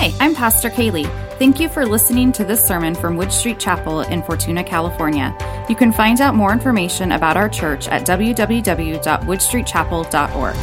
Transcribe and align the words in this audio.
Hi, 0.00 0.14
I'm 0.20 0.32
Pastor 0.32 0.70
Kaylee. 0.70 1.08
Thank 1.40 1.58
you 1.58 1.68
for 1.68 1.84
listening 1.84 2.30
to 2.34 2.44
this 2.44 2.64
sermon 2.64 2.94
from 2.94 3.16
Wood 3.16 3.32
Street 3.32 3.58
Chapel 3.58 4.02
in 4.02 4.22
Fortuna, 4.22 4.62
California. 4.62 5.36
You 5.68 5.74
can 5.74 5.90
find 5.90 6.20
out 6.20 6.36
more 6.36 6.52
information 6.52 7.10
about 7.10 7.36
our 7.36 7.48
church 7.48 7.88
at 7.88 8.06
www.woodstreetchapel.org. 8.06 10.56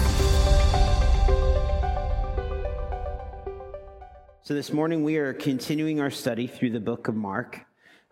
So, 4.43 4.53
this 4.53 4.71
morning 4.71 5.04
we 5.04 5.18
are 5.18 5.34
continuing 5.34 5.99
our 5.99 6.11
study 6.11 6.47
through 6.47 6.70
the 6.70 6.79
book 6.79 7.09
of 7.09 7.15
Mark, 7.15 7.59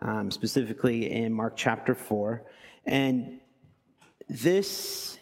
um, 0.02 0.30
specifically 0.30 1.10
in 1.10 1.32
Mark 1.32 1.54
chapter 1.56 1.94
4. 1.94 2.44
And 2.84 3.40
this 4.28 5.18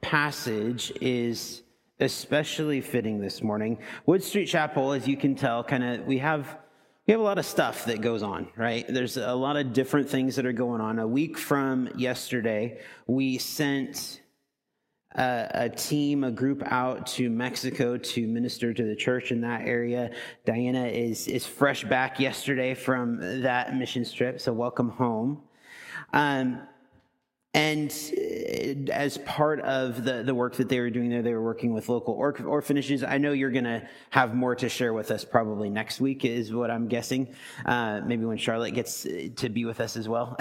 passage 0.00 0.92
is 1.00 1.62
especially 2.00 2.80
fitting 2.80 3.20
this 3.20 3.42
morning. 3.42 3.78
Wood 4.06 4.22
Street 4.22 4.46
Chapel, 4.46 4.92
as 4.92 5.06
you 5.06 5.16
can 5.16 5.34
tell, 5.34 5.62
kind 5.62 5.84
of 5.84 6.06
we 6.06 6.18
have 6.18 6.58
we 7.06 7.12
have 7.12 7.20
a 7.20 7.24
lot 7.24 7.38
of 7.38 7.46
stuff 7.46 7.86
that 7.86 8.00
goes 8.00 8.22
on, 8.22 8.48
right? 8.56 8.86
There's 8.88 9.16
a 9.16 9.34
lot 9.34 9.56
of 9.56 9.72
different 9.72 10.08
things 10.08 10.36
that 10.36 10.46
are 10.46 10.52
going 10.52 10.80
on. 10.80 10.98
A 10.98 11.06
week 11.06 11.38
from 11.38 11.88
yesterday, 11.96 12.80
we 13.06 13.38
sent 13.38 14.20
a, 15.16 15.48
a, 15.52 15.68
team, 15.68 16.22
a 16.22 16.30
group 16.30 16.62
out 16.66 17.06
to 17.08 17.28
Mexico 17.28 17.96
to 17.96 18.28
minister 18.28 18.72
to 18.72 18.84
the 18.84 18.94
church 18.94 19.32
in 19.32 19.40
that 19.40 19.62
area. 19.66 20.12
Diana 20.44 20.86
is 20.86 21.26
is 21.26 21.44
fresh 21.46 21.84
back 21.84 22.20
yesterday 22.20 22.74
from 22.74 23.42
that 23.42 23.76
mission 23.76 24.04
trip, 24.04 24.40
so 24.40 24.52
welcome 24.52 24.90
home. 24.90 25.42
Um, 26.12 26.62
and 27.52 27.90
uh, 27.90 28.92
as 28.92 29.18
part 29.18 29.60
of 29.60 30.04
the, 30.04 30.22
the 30.22 30.34
work 30.34 30.54
that 30.56 30.68
they 30.68 30.78
were 30.78 30.90
doing 30.90 31.10
there, 31.10 31.22
they 31.22 31.34
were 31.34 31.42
working 31.42 31.72
with 31.72 31.88
local 31.88 32.14
or- 32.14 32.40
orphanages. 32.42 33.02
I 33.02 33.18
know 33.18 33.32
you're 33.32 33.50
going 33.50 33.64
to 33.64 33.88
have 34.10 34.34
more 34.34 34.54
to 34.56 34.68
share 34.68 34.92
with 34.92 35.10
us 35.10 35.24
probably 35.24 35.68
next 35.68 36.00
week, 36.00 36.24
is 36.24 36.52
what 36.52 36.70
I'm 36.70 36.86
guessing. 36.86 37.34
Uh, 37.66 38.02
maybe 38.04 38.24
when 38.24 38.38
Charlotte 38.38 38.72
gets 38.72 39.02
to 39.02 39.48
be 39.48 39.64
with 39.64 39.80
us 39.80 39.96
as 39.96 40.08
well. 40.08 40.36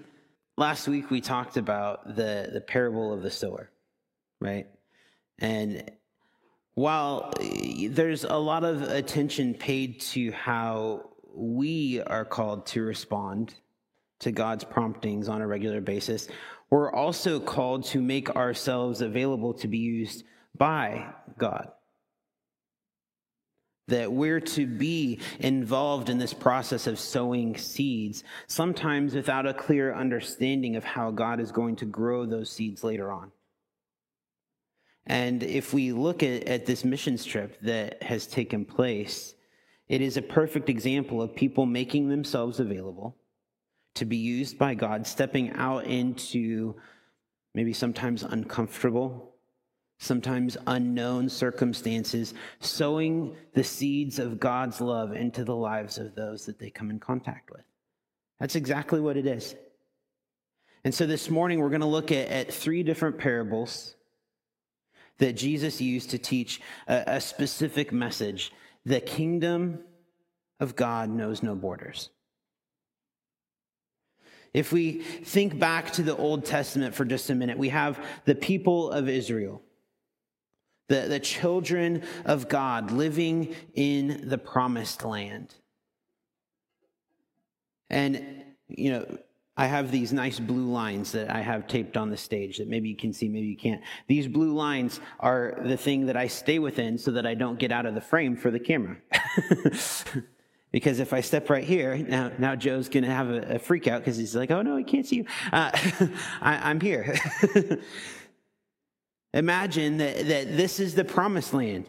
Last 0.56 0.88
week, 0.88 1.10
we 1.10 1.20
talked 1.20 1.58
about 1.58 2.16
the, 2.16 2.48
the 2.50 2.62
parable 2.62 3.12
of 3.12 3.20
the 3.22 3.30
sower, 3.30 3.70
right? 4.40 4.66
And 5.38 5.90
while 6.74 7.34
uh, 7.38 7.44
there's 7.90 8.24
a 8.24 8.36
lot 8.36 8.64
of 8.64 8.80
attention 8.80 9.52
paid 9.52 10.00
to 10.00 10.32
how 10.32 11.10
we 11.34 12.00
are 12.00 12.24
called 12.24 12.64
to 12.66 12.80
respond 12.80 13.54
to 14.20 14.32
God's 14.32 14.64
promptings 14.64 15.28
on 15.28 15.42
a 15.42 15.46
regular 15.46 15.80
basis, 15.80 16.28
we're 16.70 16.92
also 16.92 17.38
called 17.38 17.84
to 17.86 18.00
make 18.00 18.30
ourselves 18.30 19.00
available 19.00 19.54
to 19.54 19.68
be 19.68 19.78
used 19.78 20.24
by 20.56 21.06
God. 21.38 21.70
That 23.88 24.10
we're 24.10 24.40
to 24.40 24.66
be 24.66 25.20
involved 25.38 26.08
in 26.08 26.18
this 26.18 26.34
process 26.34 26.88
of 26.88 26.98
sowing 26.98 27.56
seeds, 27.56 28.24
sometimes 28.48 29.14
without 29.14 29.46
a 29.46 29.54
clear 29.54 29.94
understanding 29.94 30.74
of 30.74 30.82
how 30.82 31.12
God 31.12 31.38
is 31.38 31.52
going 31.52 31.76
to 31.76 31.84
grow 31.84 32.26
those 32.26 32.50
seeds 32.50 32.82
later 32.82 33.12
on. 33.12 33.30
And 35.06 35.44
if 35.44 35.72
we 35.72 35.92
look 35.92 36.24
at, 36.24 36.48
at 36.48 36.66
this 36.66 36.84
missions 36.84 37.24
trip 37.24 37.60
that 37.60 38.02
has 38.02 38.26
taken 38.26 38.64
place, 38.64 39.36
it 39.88 40.00
is 40.00 40.16
a 40.16 40.22
perfect 40.22 40.68
example 40.68 41.22
of 41.22 41.36
people 41.36 41.64
making 41.64 42.08
themselves 42.08 42.58
available 42.58 43.16
to 43.96 44.04
be 44.04 44.16
used 44.16 44.58
by 44.58 44.74
God, 44.74 45.06
stepping 45.06 45.52
out 45.52 45.84
into 45.84 46.74
maybe 47.54 47.72
sometimes 47.72 48.22
uncomfortable, 48.22 49.34
sometimes 49.98 50.56
unknown 50.66 51.28
circumstances, 51.28 52.34
sowing 52.60 53.34
the 53.54 53.64
seeds 53.64 54.18
of 54.18 54.38
God's 54.38 54.80
love 54.80 55.12
into 55.12 55.44
the 55.44 55.56
lives 55.56 55.98
of 55.98 56.14
those 56.14 56.46
that 56.46 56.58
they 56.58 56.70
come 56.70 56.90
in 56.90 57.00
contact 57.00 57.50
with. 57.50 57.64
That's 58.38 58.56
exactly 58.56 59.00
what 59.00 59.16
it 59.16 59.26
is. 59.26 59.54
And 60.84 60.94
so 60.94 61.06
this 61.06 61.30
morning, 61.30 61.58
we're 61.58 61.70
going 61.70 61.80
to 61.80 61.86
look 61.86 62.12
at, 62.12 62.28
at 62.28 62.52
three 62.52 62.82
different 62.82 63.18
parables 63.18 63.96
that 65.18 65.32
Jesus 65.32 65.80
used 65.80 66.10
to 66.10 66.18
teach 66.18 66.60
a, 66.86 67.04
a 67.06 67.20
specific 67.20 67.90
message. 67.92 68.52
The 68.84 69.00
kingdom 69.00 69.80
of 70.60 70.76
God 70.76 71.08
knows 71.08 71.42
no 71.42 71.54
borders. 71.54 72.10
If 74.56 74.72
we 74.72 75.02
think 75.02 75.58
back 75.58 75.90
to 75.92 76.02
the 76.02 76.16
Old 76.16 76.46
Testament 76.46 76.94
for 76.94 77.04
just 77.04 77.28
a 77.28 77.34
minute, 77.34 77.58
we 77.58 77.68
have 77.68 78.02
the 78.24 78.34
people 78.34 78.90
of 78.90 79.06
Israel, 79.06 79.60
the, 80.88 81.02
the 81.02 81.20
children 81.20 82.02
of 82.24 82.48
God 82.48 82.90
living 82.90 83.54
in 83.74 84.30
the 84.30 84.38
promised 84.38 85.04
land. 85.04 85.54
And, 87.90 88.44
you 88.66 88.92
know, 88.92 89.18
I 89.58 89.66
have 89.66 89.90
these 89.90 90.14
nice 90.14 90.40
blue 90.40 90.72
lines 90.72 91.12
that 91.12 91.30
I 91.30 91.42
have 91.42 91.66
taped 91.66 91.98
on 91.98 92.08
the 92.08 92.16
stage 92.16 92.56
that 92.56 92.66
maybe 92.66 92.88
you 92.88 92.96
can 92.96 93.12
see, 93.12 93.28
maybe 93.28 93.48
you 93.48 93.58
can't. 93.58 93.82
These 94.06 94.26
blue 94.26 94.54
lines 94.54 95.00
are 95.20 95.58
the 95.64 95.76
thing 95.76 96.06
that 96.06 96.16
I 96.16 96.28
stay 96.28 96.58
within 96.58 96.96
so 96.96 97.10
that 97.10 97.26
I 97.26 97.34
don't 97.34 97.58
get 97.58 97.72
out 97.72 97.84
of 97.84 97.94
the 97.94 98.00
frame 98.00 98.36
for 98.36 98.50
the 98.50 98.60
camera. 98.60 98.96
Because 100.72 101.00
if 101.00 101.12
I 101.12 101.20
step 101.20 101.48
right 101.48 101.64
here, 101.64 101.96
now, 101.96 102.32
now 102.38 102.54
Joe's 102.54 102.88
going 102.88 103.04
to 103.04 103.10
have 103.10 103.30
a, 103.30 103.54
a, 103.54 103.58
freak 103.58 103.86
out 103.86 104.00
because 104.00 104.16
he's 104.16 104.34
like, 104.34 104.50
oh 104.50 104.62
no, 104.62 104.76
he 104.76 104.84
can't 104.84 105.06
see 105.06 105.16
you. 105.16 105.24
Uh, 105.52 105.70
I, 106.40 106.70
I'm 106.70 106.80
here. 106.80 107.16
Imagine 109.32 109.98
that, 109.98 110.26
that 110.26 110.56
this 110.56 110.80
is 110.80 110.94
the 110.94 111.04
promised 111.04 111.54
land. 111.54 111.86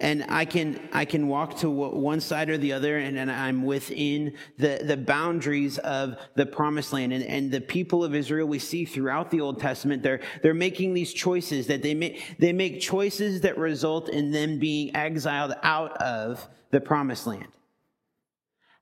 And 0.00 0.24
I 0.28 0.44
can 0.44 0.88
I 0.92 1.04
can 1.04 1.26
walk 1.26 1.58
to 1.58 1.70
one 1.70 2.20
side 2.20 2.50
or 2.50 2.58
the 2.58 2.72
other, 2.72 2.98
and, 2.98 3.18
and 3.18 3.30
I'm 3.30 3.64
within 3.64 4.34
the 4.56 4.80
the 4.84 4.96
boundaries 4.96 5.78
of 5.78 6.16
the 6.36 6.46
promised 6.46 6.92
land. 6.92 7.12
And, 7.12 7.24
and 7.24 7.50
the 7.50 7.60
people 7.60 8.04
of 8.04 8.14
Israel 8.14 8.46
we 8.46 8.60
see 8.60 8.84
throughout 8.84 9.30
the 9.30 9.40
Old 9.40 9.60
Testament, 9.60 10.02
they're 10.02 10.20
they're 10.42 10.54
making 10.54 10.94
these 10.94 11.12
choices 11.12 11.66
that 11.66 11.82
they 11.82 11.94
make 11.94 12.36
they 12.38 12.52
make 12.52 12.80
choices 12.80 13.40
that 13.40 13.58
result 13.58 14.08
in 14.08 14.30
them 14.30 14.58
being 14.58 14.94
exiled 14.94 15.54
out 15.62 15.96
of 15.96 16.48
the 16.70 16.80
promised 16.80 17.26
land, 17.26 17.48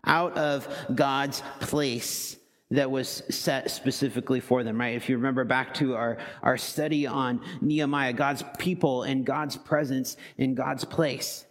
out 0.04 0.37
of 0.37 0.69
God's 0.94 1.43
place 1.60 2.37
that 2.71 2.91
was 2.91 3.22
set 3.31 3.71
specifically 3.71 4.41
for 4.41 4.65
them, 4.65 4.81
right? 4.81 4.97
If 4.97 5.09
you 5.09 5.16
remember 5.16 5.44
back 5.44 5.75
to 5.75 5.94
our, 5.94 6.19
our 6.43 6.56
study 6.56 7.06
on 7.06 7.41
Nehemiah, 7.60 8.12
God's 8.12 8.43
people 8.59 9.04
and 9.04 9.25
God's 9.25 9.56
presence 9.56 10.16
in 10.37 10.54
God's 10.54 10.84
place. 10.84 11.44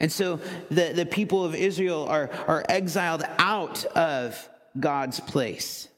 And 0.00 0.10
so 0.10 0.40
the, 0.70 0.92
the 0.94 1.06
people 1.06 1.44
of 1.44 1.54
Israel 1.54 2.06
are, 2.08 2.30
are 2.48 2.64
exiled 2.68 3.22
out 3.38 3.84
of 3.84 4.48
God's 4.78 5.20
place. 5.20 5.88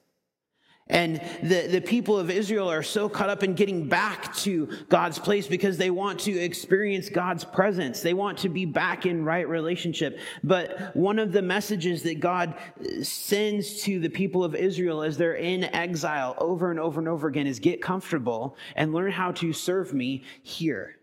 And 0.92 1.22
the, 1.42 1.69
the 1.69 1.80
people 1.80 2.19
of 2.19 2.30
Israel 2.30 2.70
are 2.70 2.82
so 2.82 3.08
caught 3.08 3.30
up 3.30 3.42
in 3.42 3.54
getting 3.54 3.88
back 3.88 4.36
to 4.36 4.69
God's 4.91 5.19
place 5.19 5.47
because 5.47 5.78
they 5.78 5.91
want 5.91 6.20
to 6.20 6.38
experience 6.38 7.08
God's 7.08 7.44
presence. 7.44 8.03
They 8.03 8.12
want 8.12 8.38
to 8.38 8.50
be 8.50 8.66
back 8.66 9.06
in 9.06 9.25
right 9.25 9.48
relationship. 9.48 10.20
But 10.44 10.94
one 10.94 11.19
of 11.19 11.32
the 11.32 11.41
messages 11.41 12.03
that 12.03 12.20
God 12.20 12.54
sends 13.03 13.82
to 13.84 14.00
the 14.00 14.10
people 14.10 14.44
of 14.44 14.54
Israel 14.54 15.03
as 15.03 15.16
they're 15.16 15.34
in 15.34 15.64
exile 15.64 16.34
over 16.36 16.70
and 16.70 16.78
over 16.78 17.00
and 17.00 17.09
over 17.09 17.26
again 17.26 17.47
is 17.47 17.59
get 17.59 17.80
comfortable 17.80 18.54
and 18.76 18.92
learn 18.92 19.12
how 19.12 19.32
to 19.32 19.54
serve 19.54 19.94
me 19.94 20.24
here. 20.42 20.98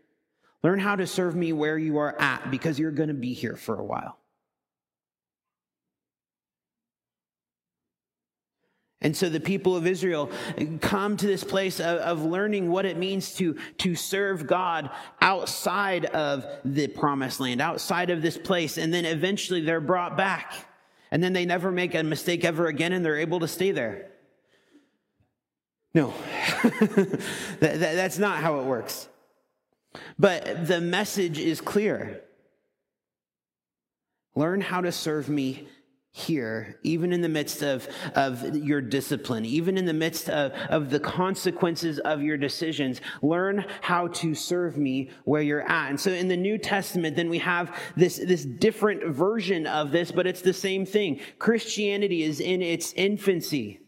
Learn 0.62 0.78
how 0.78 0.98
to 0.98 1.08
serve 1.08 1.36
me 1.36 1.52
where 1.52 1.80
you 1.80 1.98
are 1.98 2.16
at 2.22 2.52
because 2.52 2.78
you're 2.78 2.92
going 2.92 3.10
to 3.10 3.16
be 3.16 3.34
here 3.34 3.56
for 3.56 3.80
a 3.80 3.84
while. 3.84 4.19
And 9.02 9.16
so 9.16 9.30
the 9.30 9.40
people 9.40 9.78
of 9.78 9.88
Israel 9.88 10.30
come 10.82 11.16
to 11.18 11.26
this 11.26 11.44
place 11.44 11.80
of, 11.80 12.00
of, 12.00 12.24
learning 12.26 12.70
what 12.70 12.86
it 12.86 12.98
means 12.98 13.34
to, 13.36 13.58
to 13.78 13.96
serve 13.96 14.46
God 14.46 14.90
outside 15.22 16.06
of 16.06 16.46
the 16.66 16.88
promised 16.88 17.40
land, 17.40 17.62
outside 17.62 18.10
of 18.10 18.22
this 18.22 18.38
place. 18.38 18.78
And 18.78 18.94
then 18.94 19.06
eventually 19.06 19.62
they're 19.62 19.80
brought 19.80 20.18
back. 20.18 20.54
And 21.12 21.24
then 21.24 21.32
they 21.32 21.46
never 21.46 21.72
make 21.72 21.96
a 21.96 22.04
mistake 22.04 22.44
ever 22.44 22.68
again 22.68 22.92
and 22.92 23.04
they're 23.04 23.18
able 23.18 23.40
to 23.40 23.48
stay 23.48 23.72
there. 23.72 24.12
No, 25.94 26.14
that, 26.64 27.20
that, 27.62 27.80
that's 27.80 28.20
not 28.20 28.40
how 28.40 28.60
it 28.60 28.66
works. 28.66 29.08
But 30.20 30.68
the 30.68 30.82
message 30.82 31.40
is 31.40 31.62
clear. 31.62 32.22
Learn 34.36 34.62
how 34.62 34.82
to 34.82 34.92
serve 34.92 35.30
me 35.30 35.68
here, 36.12 36.80
even 36.84 37.14
in 37.14 37.22
the 37.22 37.30
midst 37.30 37.62
of, 37.62 37.88
of 38.16 38.56
your 38.56 38.82
discipline, 38.82 39.46
even 39.46 39.78
in 39.78 39.86
the 39.86 39.94
midst 39.94 40.28
of, 40.30 40.52
of 40.70 40.90
the 40.90 41.00
consequences 41.00 42.00
of 42.00 42.24
your 42.24 42.36
decisions, 42.36 43.00
learn 43.22 43.64
how 43.82 44.08
to 44.08 44.34
serve 44.34 44.76
me 44.76 45.12
where 45.24 45.42
you're 45.42 45.70
at. 45.70 45.90
And 45.90 46.00
so 46.00 46.12
in 46.12 46.28
the 46.28 46.38
New 46.38 46.58
Testament, 46.58 47.16
then 47.16 47.30
we 47.30 47.40
have 47.40 47.78
this, 47.96 48.18
this 48.18 48.44
different 48.44 49.06
version 49.06 49.68
of 49.68 49.92
this, 49.92 50.12
but 50.12 50.26
it's 50.26 50.42
the 50.42 50.54
same 50.54 50.86
thing. 50.86 51.20
Christianity 51.38 52.24
is 52.24 52.40
in 52.40 52.62
its 52.64 52.92
infancy. 52.94 53.80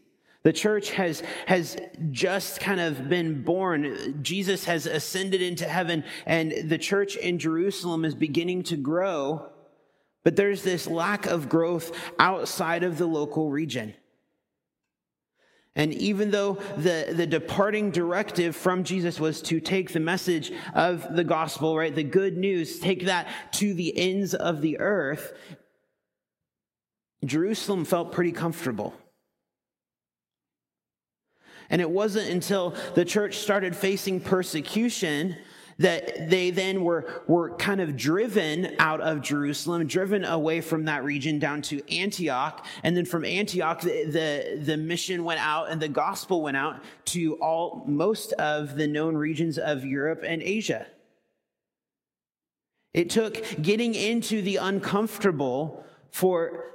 The 0.44 0.52
church 0.52 0.90
has, 0.92 1.22
has 1.46 1.76
just 2.10 2.60
kind 2.60 2.80
of 2.80 3.08
been 3.08 3.42
born. 3.42 4.18
Jesus 4.22 4.64
has 4.64 4.86
ascended 4.86 5.40
into 5.40 5.68
heaven, 5.68 6.02
and 6.26 6.68
the 6.68 6.78
church 6.78 7.16
in 7.16 7.38
Jerusalem 7.38 8.04
is 8.04 8.14
beginning 8.14 8.64
to 8.64 8.76
grow. 8.76 9.51
But 10.24 10.36
there's 10.36 10.62
this 10.62 10.86
lack 10.86 11.26
of 11.26 11.48
growth 11.48 11.96
outside 12.18 12.84
of 12.84 12.98
the 12.98 13.06
local 13.06 13.50
region. 13.50 13.94
And 15.74 15.94
even 15.94 16.30
though 16.30 16.54
the, 16.76 17.12
the 17.16 17.26
departing 17.26 17.90
directive 17.90 18.54
from 18.54 18.84
Jesus 18.84 19.18
was 19.18 19.40
to 19.42 19.58
take 19.58 19.92
the 19.92 20.00
message 20.00 20.52
of 20.74 21.16
the 21.16 21.24
gospel, 21.24 21.76
right, 21.76 21.94
the 21.94 22.02
good 22.02 22.36
news, 22.36 22.78
take 22.78 23.06
that 23.06 23.26
to 23.52 23.72
the 23.72 23.96
ends 23.96 24.34
of 24.34 24.60
the 24.60 24.78
earth, 24.78 25.32
Jerusalem 27.24 27.84
felt 27.84 28.12
pretty 28.12 28.32
comfortable. 28.32 28.94
And 31.70 31.80
it 31.80 31.88
wasn't 31.88 32.28
until 32.28 32.74
the 32.94 33.04
church 33.06 33.38
started 33.38 33.74
facing 33.74 34.20
persecution 34.20 35.36
that 35.78 36.28
they 36.30 36.50
then 36.50 36.84
were, 36.84 37.22
were 37.26 37.56
kind 37.56 37.80
of 37.80 37.96
driven 37.96 38.74
out 38.78 39.00
of 39.00 39.22
Jerusalem, 39.22 39.86
driven 39.86 40.24
away 40.24 40.60
from 40.60 40.84
that 40.84 41.04
region 41.04 41.38
down 41.38 41.62
to 41.62 41.82
Antioch. 41.94 42.64
And 42.82 42.96
then 42.96 43.04
from 43.04 43.24
Antioch, 43.24 43.80
the, 43.80 44.04
the, 44.04 44.60
the, 44.62 44.76
mission 44.76 45.24
went 45.24 45.40
out 45.40 45.70
and 45.70 45.80
the 45.80 45.88
gospel 45.88 46.42
went 46.42 46.56
out 46.56 46.82
to 47.06 47.34
all, 47.36 47.84
most 47.86 48.32
of 48.34 48.76
the 48.76 48.86
known 48.86 49.16
regions 49.16 49.58
of 49.58 49.84
Europe 49.84 50.22
and 50.26 50.42
Asia. 50.42 50.86
It 52.94 53.08
took 53.08 53.42
getting 53.62 53.94
into 53.94 54.42
the 54.42 54.56
uncomfortable 54.56 55.84
for 56.10 56.72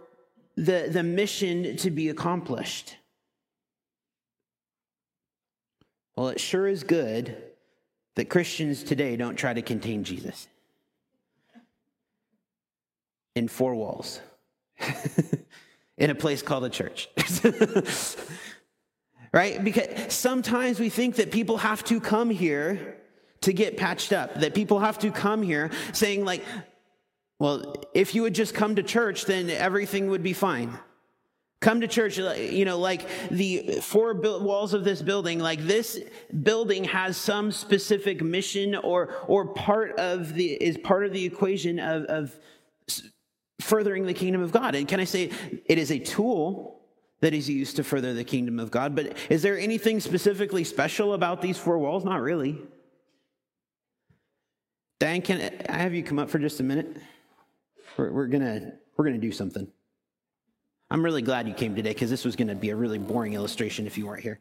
the, 0.56 0.90
the 0.92 1.04
mission 1.04 1.78
to 1.78 1.92
be 1.92 2.10
accomplished. 2.10 2.96
Well, 6.16 6.30
it 6.30 6.40
sure 6.40 6.68
is 6.68 6.84
good 6.84 7.38
that 8.18 8.30
Christians 8.30 8.82
today 8.82 9.16
don't 9.16 9.36
try 9.36 9.54
to 9.54 9.62
contain 9.62 10.04
Jesus 10.04 10.48
in 13.36 13.48
four 13.48 13.76
walls 13.76 14.20
in 16.00 16.10
a 16.10 16.16
place 16.16 16.42
called 16.42 16.66
a 16.66 16.70
church. 16.70 17.10
right? 19.32 19.64
Because 19.64 20.12
sometimes 20.12 20.80
we 20.80 20.90
think 20.90 21.18
that 21.18 21.32
people 21.32 21.58
have 21.58 21.84
to 21.86 22.02
come 22.02 22.32
here 22.32 22.98
to 23.42 23.54
get 23.54 23.78
patched 23.78 24.12
up, 24.12 24.34
that 24.40 24.56
people 24.56 24.80
have 24.80 24.98
to 25.00 25.12
come 25.12 25.44
here 25.44 25.70
saying, 25.94 26.26
like, 26.26 26.44
well, 27.38 27.76
if 27.94 28.16
you 28.16 28.24
would 28.24 28.34
just 28.34 28.56
come 28.56 28.78
to 28.78 28.84
church, 28.84 29.26
then 29.26 29.48
everything 29.52 30.10
would 30.10 30.24
be 30.24 30.34
fine. 30.34 30.76
Come 31.60 31.82
to 31.82 31.88
church, 31.88 32.18
you 32.18 32.66
know, 32.66 32.78
like 32.78 33.08
the 33.30 33.80
four 33.82 34.14
walls 34.14 34.76
of 34.76 34.84
this 34.84 35.02
building, 35.02 35.40
like 35.40 35.60
this 35.62 36.00
building 36.44 36.84
has 36.84 37.18
some 37.18 37.52
specific 37.52 38.22
mission 38.22 38.76
or, 38.76 39.16
or 39.28 39.48
part 39.48 39.98
of 39.98 40.36
the, 40.36 40.52
is 40.52 40.78
part 40.78 41.06
of 41.06 41.14
the 41.14 41.26
equation 41.26 41.80
of, 41.80 42.04
of 42.04 42.40
furthering 43.60 44.06
the 44.06 44.14
kingdom 44.14 44.44
of 44.44 44.52
God. 44.52 44.76
And 44.76 44.88
can 44.88 45.00
I 45.00 45.06
say 45.06 45.32
it 45.66 45.80
is 45.80 45.92
a 45.92 45.98
tool 45.98 46.80
that 47.22 47.34
is 47.34 47.50
used 47.50 47.78
to 47.78 47.84
further 47.84 48.14
the 48.14 48.24
kingdom 48.24 48.60
of 48.60 48.70
God, 48.70 48.96
but 48.96 49.18
is 49.30 49.42
there 49.42 49.58
anything 49.58 50.00
specifically 50.00 50.64
special 50.64 51.14
about 51.14 51.42
these 51.42 51.58
four 51.58 51.80
walls? 51.80 52.06
Not 52.06 52.22
really. 52.22 52.62
Dan, 55.00 55.22
can 55.22 55.52
I 55.70 55.78
have 55.78 55.96
you 55.96 56.04
come 56.04 56.20
up 56.20 56.30
for 56.30 56.38
just 56.38 56.60
a 56.60 56.64
minute? 56.64 56.98
We're, 57.98 58.12
we're 58.12 58.28
gonna, 58.28 58.74
we're 58.96 59.06
gonna 59.06 59.18
do 59.18 59.32
something. 59.32 59.68
I'm 60.90 61.04
really 61.04 61.22
glad 61.22 61.48
you 61.48 61.54
came 61.54 61.76
today 61.76 61.90
because 61.90 62.10
this 62.10 62.24
was 62.24 62.36
going 62.36 62.48
to 62.48 62.56
be 62.56 62.70
a 62.70 62.76
really 62.76 62.98
boring 62.98 63.34
illustration 63.34 63.88
if 63.88 63.98
you 63.98 64.08
weren't 64.08 64.24
here. 64.24 64.40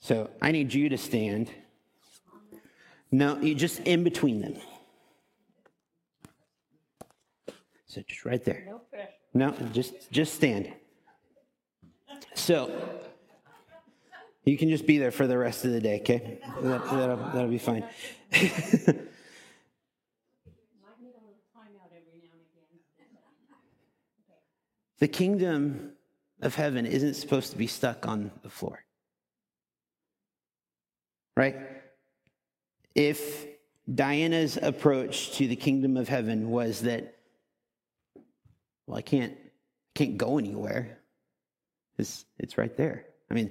So 0.00 0.30
I 0.40 0.52
need 0.52 0.72
you 0.72 0.88
to 0.88 0.98
stand. 0.98 1.50
No, 3.10 3.38
you 3.40 3.54
just 3.54 3.80
in 3.80 4.04
between 4.04 4.40
them. 4.40 4.56
So 7.86 8.02
just 8.06 8.24
right 8.24 8.44
there. 8.44 8.68
No, 9.32 9.52
just 9.72 10.10
just 10.10 10.34
stand. 10.34 10.72
So 12.34 12.70
you 14.44 14.58
can 14.58 14.68
just 14.68 14.86
be 14.86 14.98
there 14.98 15.10
for 15.10 15.26
the 15.26 15.38
rest 15.38 15.64
of 15.64 15.72
the 15.72 15.80
day, 15.80 16.00
okay? 16.00 16.38
That, 16.60 16.84
that'll, 16.90 17.16
that'll 17.16 17.48
be 17.48 17.58
fine. 17.58 17.84
The 25.00 25.08
kingdom 25.08 25.92
of 26.40 26.54
heaven 26.54 26.86
isn't 26.86 27.14
supposed 27.14 27.50
to 27.52 27.58
be 27.58 27.66
stuck 27.66 28.06
on 28.06 28.30
the 28.42 28.50
floor. 28.50 28.84
Right? 31.36 31.56
If 32.94 33.46
Diana's 33.92 34.56
approach 34.56 35.32
to 35.38 35.48
the 35.48 35.56
kingdom 35.56 35.96
of 35.96 36.08
heaven 36.08 36.50
was 36.50 36.82
that, 36.82 37.16
well, 38.86 38.98
I 38.98 39.02
can't, 39.02 39.36
can't 39.94 40.16
go 40.16 40.38
anywhere. 40.38 40.98
It's, 41.98 42.24
it's 42.38 42.56
right 42.56 42.76
there. 42.76 43.04
I 43.30 43.34
mean, 43.34 43.50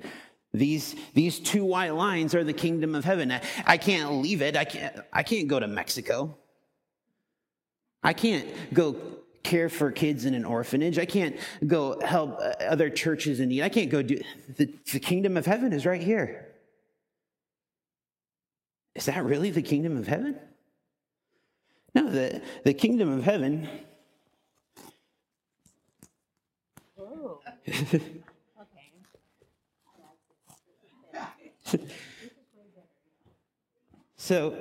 these, 0.53 0.95
these 1.13 1.39
two 1.39 1.65
white 1.65 1.95
lines 1.95 2.35
are 2.35 2.43
the 2.43 2.53
kingdom 2.53 2.95
of 2.95 3.03
heaven. 3.03 3.31
I, 3.31 3.41
I 3.65 3.77
can't 3.77 4.13
leave 4.21 4.41
it. 4.41 4.55
I 4.55 4.65
can't, 4.65 4.95
I 5.11 5.23
can't 5.23 5.47
go 5.47 5.59
to 5.59 5.67
Mexico. 5.67 6.37
I 8.03 8.13
can't 8.13 8.47
go 8.73 8.95
care 9.43 9.69
for 9.69 9.91
kids 9.91 10.25
in 10.25 10.33
an 10.33 10.45
orphanage. 10.45 10.97
I 10.97 11.05
can't 11.05 11.35
go 11.67 11.99
help 11.99 12.39
uh, 12.39 12.53
other 12.63 12.89
churches 12.89 13.39
in 13.39 13.49
need. 13.49 13.61
I 13.61 13.69
can't 13.69 13.89
go 13.89 14.01
do 14.01 14.21
the, 14.57 14.73
the 14.91 14.99
kingdom 14.99 15.37
of 15.37 15.45
heaven 15.45 15.73
is 15.73 15.85
right 15.85 16.01
here. 16.01 16.47
Is 18.95 19.05
that 19.05 19.23
really 19.23 19.51
the 19.51 19.61
kingdom 19.61 19.97
of 19.97 20.07
heaven? 20.07 20.39
No, 21.95 22.09
the, 22.09 22.41
the 22.63 22.73
kingdom 22.73 23.11
of 23.11 23.23
heaven. 23.23 23.69
Oh. 26.99 27.39
so, 34.15 34.57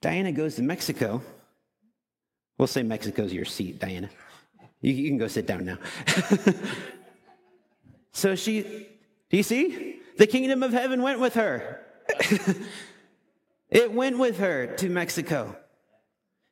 Diana 0.00 0.32
goes 0.32 0.56
to 0.56 0.62
Mexico 0.62 1.22
We'll 2.58 2.66
say 2.66 2.82
Mexico's 2.82 3.32
your 3.32 3.44
seat, 3.44 3.78
Diana. 3.78 4.10
You, 4.80 4.92
you 4.92 5.08
can 5.08 5.18
go 5.18 5.28
sit 5.28 5.46
down 5.46 5.64
now. 5.64 5.78
so 8.12 8.34
she, 8.34 8.62
do 9.30 9.36
you 9.36 9.42
see? 9.44 10.00
The 10.18 10.26
kingdom 10.26 10.64
of 10.64 10.72
heaven 10.72 11.02
went 11.02 11.20
with 11.20 11.34
her. 11.34 11.80
it 13.70 13.92
went 13.92 14.18
with 14.18 14.38
her 14.38 14.66
to 14.66 14.88
Mexico. 14.88 15.56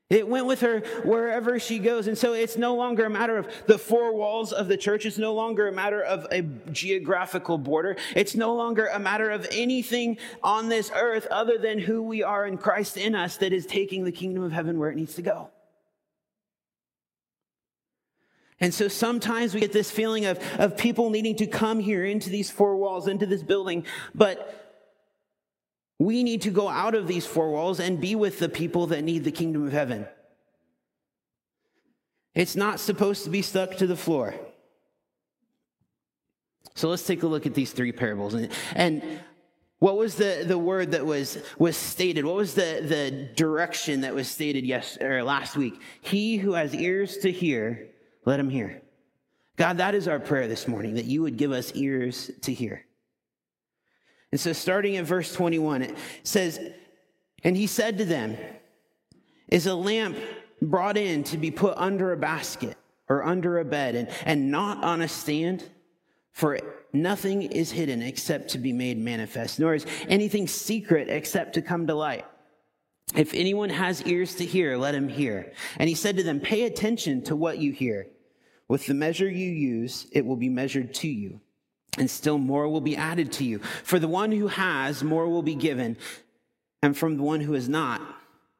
It 0.08 0.28
went 0.28 0.46
with 0.46 0.60
her 0.60 0.80
wherever 1.04 1.58
she 1.58 1.80
goes. 1.80 2.06
And 2.06 2.16
so 2.16 2.32
it's 2.32 2.56
no 2.56 2.76
longer 2.76 3.06
a 3.06 3.10
matter 3.10 3.38
of 3.38 3.48
the 3.66 3.76
four 3.76 4.14
walls 4.14 4.52
of 4.52 4.68
the 4.68 4.76
church. 4.76 5.04
It's 5.04 5.18
no 5.18 5.34
longer 5.34 5.66
a 5.66 5.72
matter 5.72 6.00
of 6.00 6.28
a 6.30 6.42
geographical 6.70 7.58
border. 7.58 7.96
It's 8.14 8.36
no 8.36 8.54
longer 8.54 8.86
a 8.86 9.00
matter 9.00 9.30
of 9.30 9.48
anything 9.50 10.18
on 10.44 10.68
this 10.68 10.92
earth 10.94 11.26
other 11.26 11.58
than 11.58 11.80
who 11.80 12.02
we 12.02 12.22
are 12.22 12.46
in 12.46 12.56
Christ 12.56 12.96
in 12.96 13.16
us 13.16 13.36
that 13.38 13.52
is 13.52 13.66
taking 13.66 14.04
the 14.04 14.12
kingdom 14.12 14.44
of 14.44 14.52
heaven 14.52 14.78
where 14.78 14.90
it 14.90 14.96
needs 14.96 15.16
to 15.16 15.22
go. 15.22 15.50
And 18.60 18.72
so 18.72 18.88
sometimes 18.88 19.52
we 19.52 19.60
get 19.60 19.72
this 19.72 19.90
feeling 19.90 20.24
of, 20.24 20.38
of 20.58 20.76
people 20.76 21.10
needing 21.10 21.36
to 21.36 21.46
come 21.46 21.78
here 21.78 22.04
into 22.04 22.30
these 22.30 22.50
four 22.50 22.76
walls, 22.76 23.06
into 23.06 23.26
this 23.26 23.42
building, 23.42 23.84
but 24.14 24.62
we 25.98 26.22
need 26.22 26.42
to 26.42 26.50
go 26.50 26.68
out 26.68 26.94
of 26.94 27.06
these 27.06 27.26
four 27.26 27.50
walls 27.50 27.80
and 27.80 28.00
be 28.00 28.14
with 28.14 28.38
the 28.38 28.48
people 28.48 28.88
that 28.88 29.02
need 29.02 29.24
the 29.24 29.30
kingdom 29.30 29.66
of 29.66 29.72
heaven. 29.72 30.06
It's 32.34 32.56
not 32.56 32.80
supposed 32.80 33.24
to 33.24 33.30
be 33.30 33.42
stuck 33.42 33.76
to 33.76 33.86
the 33.86 33.96
floor. 33.96 34.34
So 36.74 36.88
let's 36.90 37.06
take 37.06 37.22
a 37.22 37.26
look 37.26 37.46
at 37.46 37.54
these 37.54 37.72
three 37.72 37.92
parables. 37.92 38.34
And, 38.34 38.50
and 38.74 39.02
what 39.78 39.96
was 39.96 40.16
the, 40.16 40.44
the 40.46 40.58
word 40.58 40.92
that 40.92 41.06
was, 41.06 41.38
was 41.58 41.76
stated? 41.76 42.24
What 42.24 42.36
was 42.36 42.54
the, 42.54 42.82
the 42.86 43.30
direction 43.34 44.02
that 44.02 44.14
was 44.14 44.28
stated 44.28 44.66
yes, 44.66 44.98
or 45.00 45.22
last 45.22 45.56
week? 45.56 45.80
He 46.02 46.36
who 46.36 46.52
has 46.52 46.74
ears 46.74 47.18
to 47.18 47.32
hear, 47.32 47.88
let 48.26 48.38
him 48.38 48.50
hear. 48.50 48.82
God, 49.56 49.78
that 49.78 49.94
is 49.94 50.06
our 50.06 50.20
prayer 50.20 50.48
this 50.48 50.68
morning, 50.68 50.94
that 50.94 51.06
you 51.06 51.22
would 51.22 51.38
give 51.38 51.52
us 51.52 51.72
ears 51.74 52.30
to 52.42 52.52
hear. 52.52 52.84
And 54.30 54.40
so, 54.40 54.52
starting 54.52 54.96
at 54.98 55.06
verse 55.06 55.32
21, 55.32 55.82
it 55.82 55.96
says, 56.22 56.60
And 57.42 57.56
he 57.56 57.66
said 57.66 57.98
to 57.98 58.04
them, 58.04 58.36
Is 59.48 59.66
a 59.66 59.74
lamp 59.74 60.18
brought 60.60 60.98
in 60.98 61.24
to 61.24 61.38
be 61.38 61.50
put 61.50 61.78
under 61.78 62.12
a 62.12 62.16
basket 62.16 62.76
or 63.08 63.24
under 63.24 63.58
a 63.58 63.64
bed 63.64 63.94
and, 63.94 64.08
and 64.26 64.50
not 64.50 64.84
on 64.84 65.00
a 65.00 65.08
stand? 65.08 65.64
For 66.32 66.58
nothing 66.92 67.42
is 67.42 67.70
hidden 67.70 68.02
except 68.02 68.50
to 68.50 68.58
be 68.58 68.74
made 68.74 68.98
manifest, 68.98 69.58
nor 69.58 69.74
is 69.74 69.86
anything 70.06 70.46
secret 70.46 71.08
except 71.08 71.54
to 71.54 71.62
come 71.62 71.86
to 71.86 71.94
light. 71.94 72.26
If 73.14 73.32
anyone 73.32 73.70
has 73.70 74.02
ears 74.02 74.34
to 74.34 74.44
hear, 74.44 74.76
let 74.76 74.94
him 74.94 75.08
hear. 75.08 75.52
And 75.78 75.88
he 75.88 75.94
said 75.94 76.16
to 76.16 76.22
them, 76.22 76.40
Pay 76.40 76.64
attention 76.64 77.22
to 77.22 77.36
what 77.36 77.58
you 77.58 77.72
hear. 77.72 78.08
With 78.68 78.86
the 78.86 78.94
measure 78.94 79.28
you 79.28 79.50
use, 79.50 80.06
it 80.12 80.24
will 80.24 80.36
be 80.36 80.48
measured 80.48 80.92
to 80.94 81.08
you, 81.08 81.40
and 81.98 82.10
still 82.10 82.38
more 82.38 82.68
will 82.68 82.80
be 82.80 82.96
added 82.96 83.32
to 83.32 83.44
you. 83.44 83.60
For 83.84 83.98
the 83.98 84.08
one 84.08 84.32
who 84.32 84.48
has, 84.48 85.04
more 85.04 85.28
will 85.28 85.42
be 85.42 85.54
given, 85.54 85.96
and 86.82 86.96
from 86.96 87.16
the 87.16 87.22
one 87.22 87.40
who 87.40 87.52
has 87.52 87.68
not, 87.68 88.02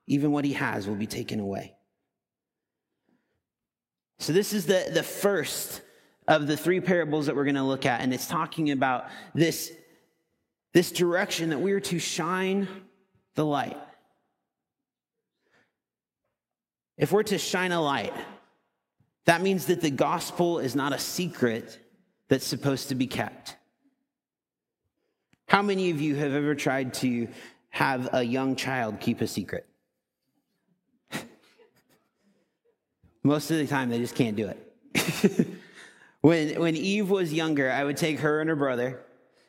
even 0.06 0.30
what 0.30 0.44
he 0.44 0.52
has 0.52 0.86
will 0.86 0.94
be 0.94 1.06
taken 1.06 1.40
away. 1.40 1.74
So, 4.18 4.32
this 4.32 4.52
is 4.52 4.66
the, 4.66 4.88
the 4.92 5.02
first 5.02 5.82
of 6.28 6.46
the 6.46 6.56
three 6.56 6.80
parables 6.80 7.26
that 7.26 7.36
we're 7.36 7.44
going 7.44 7.56
to 7.56 7.62
look 7.62 7.84
at, 7.84 8.00
and 8.00 8.14
it's 8.14 8.26
talking 8.26 8.70
about 8.70 9.08
this, 9.34 9.72
this 10.72 10.90
direction 10.90 11.50
that 11.50 11.58
we 11.58 11.72
are 11.72 11.80
to 11.80 11.98
shine 11.98 12.68
the 13.34 13.44
light. 13.44 13.76
If 16.96 17.12
we're 17.12 17.24
to 17.24 17.38
shine 17.38 17.72
a 17.72 17.80
light, 17.80 18.14
that 19.26 19.42
means 19.42 19.66
that 19.66 19.80
the 19.80 19.90
gospel 19.90 20.58
is 20.58 20.74
not 20.74 20.92
a 20.92 20.98
secret 20.98 21.78
that's 22.28 22.46
supposed 22.46 22.88
to 22.88 22.94
be 22.94 23.06
kept. 23.06 23.56
How 25.48 25.62
many 25.62 25.90
of 25.90 26.00
you 26.00 26.16
have 26.16 26.32
ever 26.32 26.54
tried 26.54 26.94
to 26.94 27.28
have 27.70 28.08
a 28.12 28.22
young 28.22 28.56
child 28.56 28.98
keep 29.00 29.20
a 29.20 29.26
secret? 29.26 29.66
Most 33.22 33.50
of 33.50 33.58
the 33.58 33.66
time, 33.66 33.90
they 33.90 33.98
just 33.98 34.14
can't 34.14 34.36
do 34.36 34.48
it. 34.48 35.48
when, 36.20 36.58
when 36.60 36.76
Eve 36.76 37.10
was 37.10 37.32
younger, 37.32 37.70
I 37.70 37.84
would 37.84 37.96
take 37.96 38.20
her 38.20 38.40
and 38.40 38.48
her 38.48 38.56
brother 38.56 39.05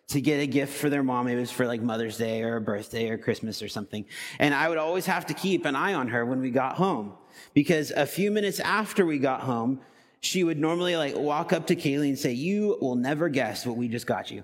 to 0.09 0.21
get 0.21 0.39
a 0.39 0.47
gift 0.47 0.73
for 0.73 0.89
their 0.89 1.03
mom. 1.03 1.27
It 1.27 1.35
was 1.35 1.51
for 1.51 1.67
like 1.67 1.81
Mother's 1.81 2.17
Day 2.17 2.41
or 2.41 2.55
a 2.55 2.61
birthday 2.61 3.09
or 3.09 3.17
Christmas 3.17 3.61
or 3.61 3.67
something. 3.67 4.05
And 4.39 4.53
I 4.53 4.69
would 4.69 4.77
always 4.77 5.05
have 5.05 5.25
to 5.27 5.33
keep 5.33 5.65
an 5.65 5.75
eye 5.75 5.93
on 5.93 6.07
her 6.09 6.25
when 6.25 6.39
we 6.39 6.49
got 6.49 6.75
home 6.75 7.13
because 7.53 7.91
a 7.91 8.05
few 8.05 8.31
minutes 8.31 8.59
after 8.59 9.05
we 9.05 9.19
got 9.19 9.41
home, 9.41 9.81
she 10.21 10.43
would 10.43 10.57
normally 10.57 10.95
like 10.95 11.15
walk 11.15 11.51
up 11.51 11.67
to 11.67 11.75
Kaylee 11.75 12.09
and 12.09 12.17
say, 12.17 12.31
You 12.31 12.77
will 12.81 12.95
never 12.95 13.27
guess 13.29 13.65
what 13.65 13.75
we 13.75 13.87
just 13.87 14.07
got 14.07 14.31
you. 14.31 14.43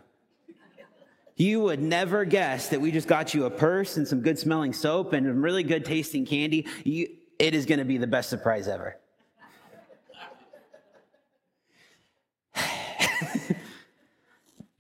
You 1.36 1.62
would 1.62 1.82
never 1.82 2.26
guess 2.26 2.70
that 2.70 2.80
we 2.80 2.92
just 2.92 3.08
got 3.08 3.34
you 3.34 3.46
a 3.46 3.50
purse 3.50 3.98
and 3.98 4.08
some 4.08 4.22
good 4.22 4.38
smelling 4.38 4.72
soap 4.72 5.14
and 5.14 5.26
some 5.26 5.42
really 5.42 5.64
good 5.64 5.84
tasting 5.84 6.26
candy. 6.26 6.68
You, 6.84 7.08
it 7.40 7.56
is 7.56 7.66
going 7.66 7.80
to 7.80 7.86
be 7.86 7.98
the 7.98 8.06
best 8.06 8.30
surprise 8.30 8.68
ever. 8.68 8.98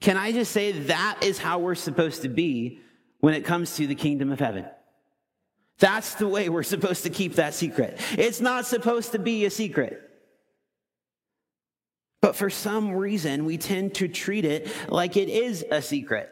Can 0.04 0.18
I 0.18 0.34
just 0.34 0.52
say 0.52 0.74
that 0.74 1.20
is 1.22 1.38
how 1.38 1.60
we're 1.60 1.76
supposed 1.76 2.24
to 2.24 2.28
be 2.28 2.82
when 3.22 3.34
it 3.34 3.46
comes 3.46 3.78
to 3.78 3.88
the 3.88 3.96
kingdom 3.96 4.34
of 4.34 4.40
heaven? 4.40 4.66
That's 5.80 6.16
the 6.16 6.28
way 6.28 6.50
we're 6.50 6.64
supposed 6.64 7.04
to 7.04 7.10
keep 7.10 7.36
that 7.36 7.54
secret. 7.54 7.98
It's 8.18 8.42
not 8.42 8.66
supposed 8.66 9.14
to 9.14 9.20
be 9.20 9.46
a 9.46 9.50
secret. 9.50 10.02
But 12.20 12.36
for 12.36 12.50
some 12.50 12.92
reason, 12.92 13.46
we 13.46 13.58
tend 13.58 13.96
to 13.96 14.10
treat 14.10 14.44
it 14.44 14.70
like 14.90 15.16
it 15.16 15.30
is 15.30 15.66
a 15.72 15.82
secret. 15.82 16.30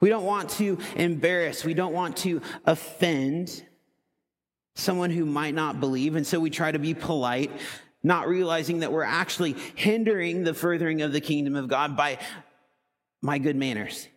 We 0.00 0.08
don't 0.08 0.24
want 0.24 0.50
to 0.50 0.78
embarrass, 0.96 1.64
we 1.64 1.74
don't 1.74 1.92
want 1.92 2.16
to 2.18 2.42
offend 2.64 3.64
someone 4.74 5.10
who 5.10 5.24
might 5.24 5.54
not 5.54 5.78
believe. 5.78 6.16
And 6.16 6.26
so 6.26 6.40
we 6.40 6.50
try 6.50 6.72
to 6.72 6.80
be 6.80 6.94
polite, 6.94 7.52
not 8.02 8.28
realizing 8.28 8.80
that 8.80 8.92
we're 8.92 9.02
actually 9.02 9.56
hindering 9.74 10.44
the 10.44 10.54
furthering 10.54 11.02
of 11.02 11.12
the 11.12 11.20
kingdom 11.20 11.56
of 11.56 11.68
God 11.68 11.96
by 11.96 12.18
my 13.22 13.38
good 13.38 13.56
manners. 13.56 14.08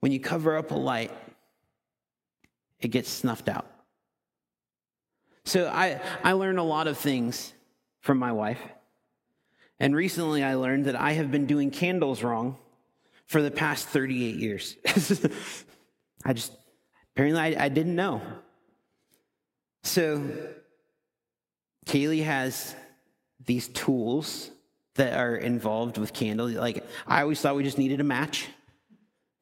When 0.00 0.12
you 0.12 0.20
cover 0.20 0.56
up 0.56 0.70
a 0.72 0.76
light, 0.76 1.12
it 2.80 2.88
gets 2.88 3.08
snuffed 3.08 3.48
out. 3.48 3.66
So 5.44 5.68
I, 5.68 6.00
I 6.22 6.32
learned 6.32 6.58
a 6.58 6.64
lot 6.64 6.86
of 6.86 6.98
things 6.98 7.52
from 8.00 8.18
my 8.18 8.32
wife. 8.32 8.60
And 9.80 9.94
recently 9.96 10.44
I 10.44 10.54
learned 10.54 10.84
that 10.84 10.96
I 10.96 11.12
have 11.12 11.30
been 11.30 11.46
doing 11.46 11.70
candles 11.70 12.22
wrong 12.22 12.56
for 13.26 13.42
the 13.42 13.50
past 13.50 13.88
38 13.88 14.36
years. 14.36 14.76
I 16.24 16.32
just, 16.32 16.52
apparently, 17.14 17.40
I, 17.40 17.64
I 17.64 17.68
didn't 17.68 17.96
know. 17.96 18.22
So 19.84 20.22
Kaylee 21.86 22.24
has 22.24 22.74
these 23.44 23.68
tools 23.68 24.50
that 24.94 25.18
are 25.18 25.36
involved 25.36 25.98
with 25.98 26.12
candles. 26.12 26.52
Like, 26.52 26.84
I 27.06 27.22
always 27.22 27.40
thought 27.40 27.56
we 27.56 27.64
just 27.64 27.78
needed 27.78 28.00
a 28.00 28.04
match. 28.04 28.48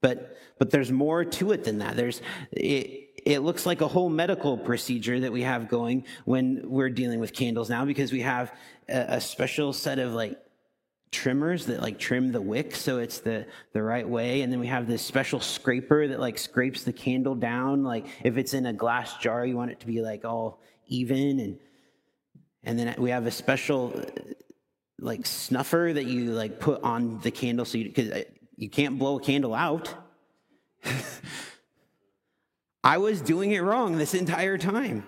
But, 0.01 0.39
but 0.59 0.71
there's 0.71 0.91
more 0.91 1.25
to 1.25 1.53
it 1.53 1.65
than 1.65 1.79
that. 1.79 1.97
There's, 1.97 2.23
it, 2.53 3.11
it 3.27 3.41
looks 3.41 3.67
like 3.67 3.81
a 3.81 3.89
whole 3.89 4.09
medical 4.09 4.57
procedure 4.57 5.21
that 5.21 5.33
we 5.33 5.43
have 5.43 5.69
going 5.69 6.07
when 6.25 6.71
we're 6.71 6.89
dealing 6.89 7.21
with 7.21 7.33
candles 7.33 7.69
now 7.69 7.85
because 7.85 8.13
we 8.13 8.21
have 8.23 8.53
a, 8.89 9.17
a 9.17 9.21
special 9.21 9.73
set 9.73 9.99
of 9.99 10.13
like 10.13 10.39
trimmers 11.13 11.67
that 11.67 11.81
like 11.81 11.99
trim 11.99 12.31
the 12.31 12.41
wick 12.41 12.75
so 12.75 12.99
it's 12.99 13.19
the 13.19 13.45
the 13.73 13.83
right 13.83 14.09
way 14.09 14.43
and 14.43 14.53
then 14.53 14.61
we 14.61 14.69
have 14.69 14.87
this 14.87 15.03
special 15.03 15.41
scraper 15.41 16.07
that 16.07 16.21
like 16.21 16.39
scrapes 16.39 16.85
the 16.85 16.93
candle 16.93 17.35
down 17.35 17.83
like 17.83 18.07
if 18.23 18.37
it's 18.37 18.55
in 18.55 18.67
a 18.67 18.73
glass 18.73 19.17
jar 19.17 19.45
you 19.45 19.57
want 19.57 19.73
it 19.73 19.81
to 19.81 19.87
be 19.87 20.01
like 20.01 20.25
all 20.25 20.61
even 20.87 21.41
and 21.41 21.59
and 22.63 22.79
then 22.79 22.95
we 22.99 23.11
have 23.11 23.27
a 23.27 23.31
special 23.31 24.01
like 25.01 25.27
snuffer 25.27 25.91
that 25.93 26.05
you 26.05 26.27
like 26.27 26.61
put 26.61 26.81
on 26.85 27.19
the 27.21 27.31
candle 27.31 27.65
so 27.65 27.77
you 27.77 27.87
because 27.87 28.11
uh, 28.11 28.23
you 28.61 28.69
can't 28.69 28.99
blow 28.99 29.19
a 29.19 29.23
candle 29.23 29.55
out. 29.55 29.95
I 32.85 32.99
was 32.99 33.23
doing 33.23 33.53
it 33.53 33.61
wrong 33.61 33.97
this 33.97 34.13
entire 34.13 34.59
time. 34.59 35.07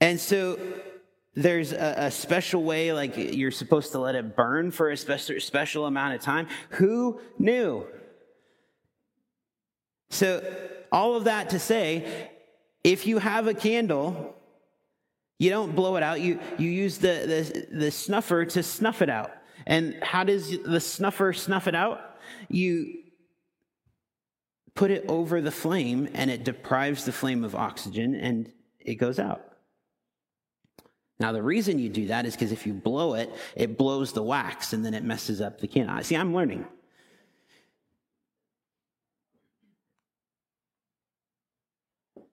And 0.00 0.18
so 0.18 0.58
there's 1.38 1.72
a, 1.72 1.94
a, 1.98 2.10
special 2.10 2.64
way, 2.64 2.92
like 2.92 3.16
you're 3.16 3.52
supposed 3.52 3.92
to 3.92 4.00
let 4.00 4.16
it 4.16 4.34
burn 4.34 4.72
for 4.72 4.90
a 4.90 4.96
special, 4.96 5.38
special 5.38 5.86
amount 5.86 6.14
of 6.14 6.20
time. 6.20 6.48
Who 6.70 7.20
knew? 7.38 7.86
So, 10.10 10.42
all 10.90 11.14
of 11.14 11.24
that 11.24 11.50
to 11.50 11.60
say, 11.60 12.30
if 12.82 13.06
you 13.06 13.18
have 13.18 13.46
a 13.46 13.54
candle, 13.54 14.34
you 15.38 15.50
don't 15.50 15.76
blow 15.76 15.94
it 15.96 16.02
out, 16.02 16.20
you, 16.20 16.40
you 16.58 16.70
use 16.70 16.98
the, 16.98 17.66
the, 17.70 17.76
the 17.84 17.90
snuffer 17.92 18.44
to 18.44 18.62
snuff 18.64 19.00
it 19.00 19.08
out. 19.08 19.30
And 19.64 19.96
how 20.02 20.24
does 20.24 20.50
the 20.64 20.80
snuffer 20.80 21.32
snuff 21.32 21.68
it 21.68 21.74
out? 21.74 22.00
You 22.48 22.94
put 24.74 24.90
it 24.90 25.04
over 25.06 25.40
the 25.40 25.52
flame 25.52 26.08
and 26.14 26.30
it 26.30 26.42
deprives 26.42 27.04
the 27.04 27.12
flame 27.12 27.44
of 27.44 27.54
oxygen 27.54 28.16
and 28.16 28.50
it 28.80 28.96
goes 28.96 29.20
out. 29.20 29.47
Now, 31.20 31.32
the 31.32 31.42
reason 31.42 31.78
you 31.78 31.88
do 31.88 32.06
that 32.06 32.26
is 32.26 32.34
because 32.34 32.52
if 32.52 32.66
you 32.66 32.72
blow 32.72 33.14
it, 33.14 33.30
it 33.56 33.76
blows 33.76 34.12
the 34.12 34.22
wax 34.22 34.72
and 34.72 34.84
then 34.84 34.94
it 34.94 35.02
messes 35.02 35.40
up 35.40 35.60
the 35.60 35.66
candle. 35.66 36.02
See, 36.02 36.16
I'm 36.16 36.34
learning. 36.34 36.64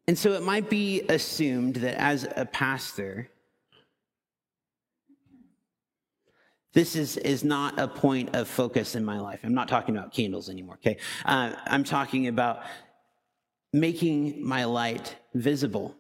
And 0.08 0.18
so 0.18 0.34
it 0.34 0.44
might 0.44 0.70
be 0.70 1.02
assumed 1.10 1.78
that 1.78 2.00
as 2.00 2.28
a 2.36 2.46
pastor, 2.46 3.32
This 6.76 6.98
is, 6.98 7.16
is 7.16 7.46
not 7.46 7.80
a 7.80 7.88
point 7.88 8.36
of 8.36 8.50
focus 8.50 8.96
in 8.96 9.06
my 9.06 9.18
life. 9.18 9.40
I'm 9.46 9.54
not 9.54 9.70
talking 9.70 9.96
about 9.96 10.12
candles 10.12 10.50
anymore, 10.50 10.76
okay? 10.76 10.98
Uh, 11.24 11.54
I'm 11.66 11.86
talking 11.86 12.28
about 12.28 12.64
making 13.72 14.46
my 14.46 14.66
light 14.66 15.16
visible. 15.34 15.96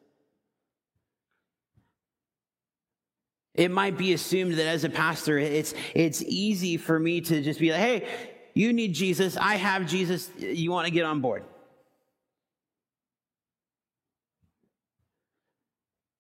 It 3.55 3.71
might 3.71 3.97
be 3.97 4.13
assumed 4.13 4.55
that 4.55 4.67
as 4.67 4.83
a 4.83 4.89
pastor, 4.89 5.37
it's, 5.37 5.73
it's 5.93 6.21
easy 6.23 6.77
for 6.77 6.99
me 6.99 7.21
to 7.21 7.41
just 7.41 7.59
be 7.59 7.71
like, 7.71 7.79
hey, 7.79 8.07
you 8.53 8.73
need 8.73 8.93
Jesus. 8.93 9.37
I 9.37 9.55
have 9.55 9.85
Jesus. 9.85 10.29
You 10.37 10.71
want 10.71 10.85
to 10.85 10.91
get 10.91 11.05
on 11.05 11.21
board. 11.21 11.43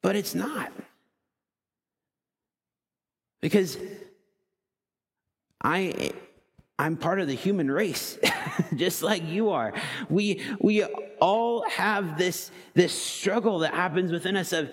But 0.01 0.15
it's 0.15 0.35
not. 0.35 0.71
Because 3.41 3.77
I 5.63 6.11
I'm 6.77 6.97
part 6.97 7.21
of 7.21 7.27
the 7.27 7.33
human 7.35 7.71
race, 7.71 8.19
just 8.75 9.01
like 9.01 9.23
you 9.25 9.49
are. 9.51 9.73
We 10.09 10.41
we 10.59 10.83
all 10.83 11.67
have 11.69 12.17
this 12.17 12.51
this 12.73 12.93
struggle 12.93 13.59
that 13.59 13.73
happens 13.73 14.11
within 14.11 14.35
us 14.35 14.51
of 14.51 14.71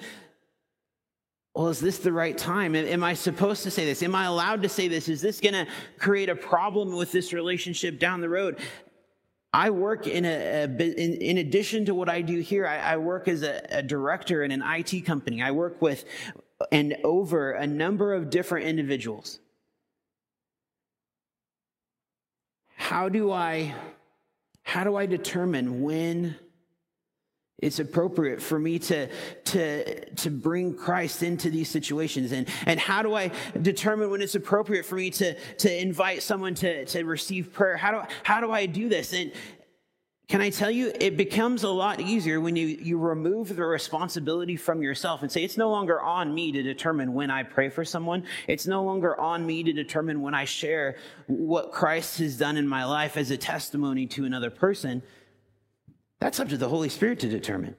well, 1.54 1.68
is 1.68 1.80
this 1.80 1.98
the 1.98 2.12
right 2.12 2.36
time? 2.36 2.74
Am 2.74 3.04
I 3.04 3.14
supposed 3.14 3.62
to 3.64 3.70
say 3.70 3.84
this? 3.84 4.02
Am 4.02 4.14
I 4.14 4.24
allowed 4.24 4.62
to 4.62 4.68
say 4.68 4.88
this? 4.88 5.08
Is 5.08 5.20
this 5.20 5.40
going 5.40 5.54
to 5.54 5.66
create 5.98 6.28
a 6.28 6.36
problem 6.36 6.96
with 6.96 7.12
this 7.12 7.32
relationship 7.32 7.98
down 7.98 8.20
the 8.20 8.28
road? 8.28 8.58
I 9.52 9.68
work 9.68 10.06
in 10.06 10.24
a, 10.24 10.28
a 10.28 10.64
in, 10.64 11.14
in, 11.14 11.38
addition 11.38 11.84
to 11.84 11.94
what 11.94 12.08
I 12.08 12.22
do 12.22 12.40
here, 12.40 12.66
I, 12.66 12.78
I 12.78 12.96
work 12.96 13.28
as 13.28 13.42
a, 13.42 13.66
a 13.70 13.82
director 13.82 14.44
in 14.44 14.50
an 14.50 14.62
IT 14.64 15.04
company. 15.04 15.42
I 15.42 15.50
work 15.50 15.82
with 15.82 16.06
and 16.70 16.96
over 17.04 17.52
a 17.52 17.66
number 17.66 18.14
of 18.14 18.30
different 18.30 18.66
individuals. 18.66 19.40
how 22.92 23.08
do 23.08 23.30
I 23.30 23.74
how 24.64 24.82
do 24.84 24.96
I 24.96 25.06
determine 25.06 25.82
when 25.82 26.36
it's 27.62 27.78
appropriate 27.78 28.42
for 28.42 28.58
me 28.58 28.78
to, 28.80 29.08
to, 29.44 30.04
to 30.16 30.30
bring 30.30 30.74
Christ 30.74 31.22
into 31.22 31.48
these 31.48 31.70
situations? 31.70 32.32
And, 32.32 32.48
and 32.66 32.78
how 32.78 33.02
do 33.02 33.14
I 33.14 33.30
determine 33.62 34.10
when 34.10 34.20
it's 34.20 34.34
appropriate 34.34 34.84
for 34.84 34.96
me 34.96 35.10
to, 35.10 35.34
to 35.34 35.80
invite 35.80 36.22
someone 36.22 36.54
to, 36.56 36.84
to 36.86 37.04
receive 37.04 37.52
prayer? 37.52 37.76
How 37.76 37.92
do, 37.92 38.08
how 38.24 38.40
do 38.40 38.50
I 38.50 38.66
do 38.66 38.88
this? 38.88 39.14
And 39.14 39.32
can 40.28 40.40
I 40.40 40.50
tell 40.50 40.70
you, 40.70 40.92
it 40.98 41.16
becomes 41.16 41.62
a 41.62 41.68
lot 41.68 42.00
easier 42.00 42.40
when 42.40 42.56
you, 42.56 42.66
you 42.66 42.98
remove 42.98 43.54
the 43.54 43.64
responsibility 43.64 44.56
from 44.56 44.80
yourself 44.80 45.22
and 45.22 45.30
say, 45.30 45.44
it's 45.44 45.58
no 45.58 45.70
longer 45.70 46.00
on 46.00 46.34
me 46.34 46.52
to 46.52 46.62
determine 46.62 47.12
when 47.12 47.30
I 47.30 47.42
pray 47.42 47.68
for 47.68 47.84
someone. 47.84 48.24
It's 48.48 48.66
no 48.66 48.82
longer 48.82 49.18
on 49.20 49.44
me 49.44 49.62
to 49.62 49.72
determine 49.72 50.22
when 50.22 50.34
I 50.34 50.46
share 50.46 50.96
what 51.26 51.70
Christ 51.70 52.18
has 52.18 52.38
done 52.38 52.56
in 52.56 52.66
my 52.66 52.84
life 52.84 53.16
as 53.16 53.30
a 53.30 53.36
testimony 53.36 54.06
to 54.06 54.24
another 54.24 54.50
person 54.50 55.02
that's 56.22 56.38
up 56.38 56.48
to 56.50 56.56
the 56.56 56.68
Holy 56.68 56.88
Spirit 56.88 57.18
to 57.18 57.28
determine. 57.28 57.74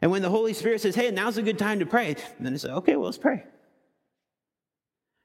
And 0.00 0.10
when 0.10 0.20
the 0.20 0.28
Holy 0.28 0.52
Spirit 0.52 0.80
says, 0.80 0.96
hey, 0.96 1.12
now's 1.12 1.38
a 1.38 1.42
good 1.42 1.60
time 1.60 1.78
to 1.78 1.86
pray, 1.86 2.16
then 2.40 2.54
it's 2.54 2.64
okay, 2.64 2.96
well, 2.96 3.04
let's 3.04 3.18
pray. 3.18 3.44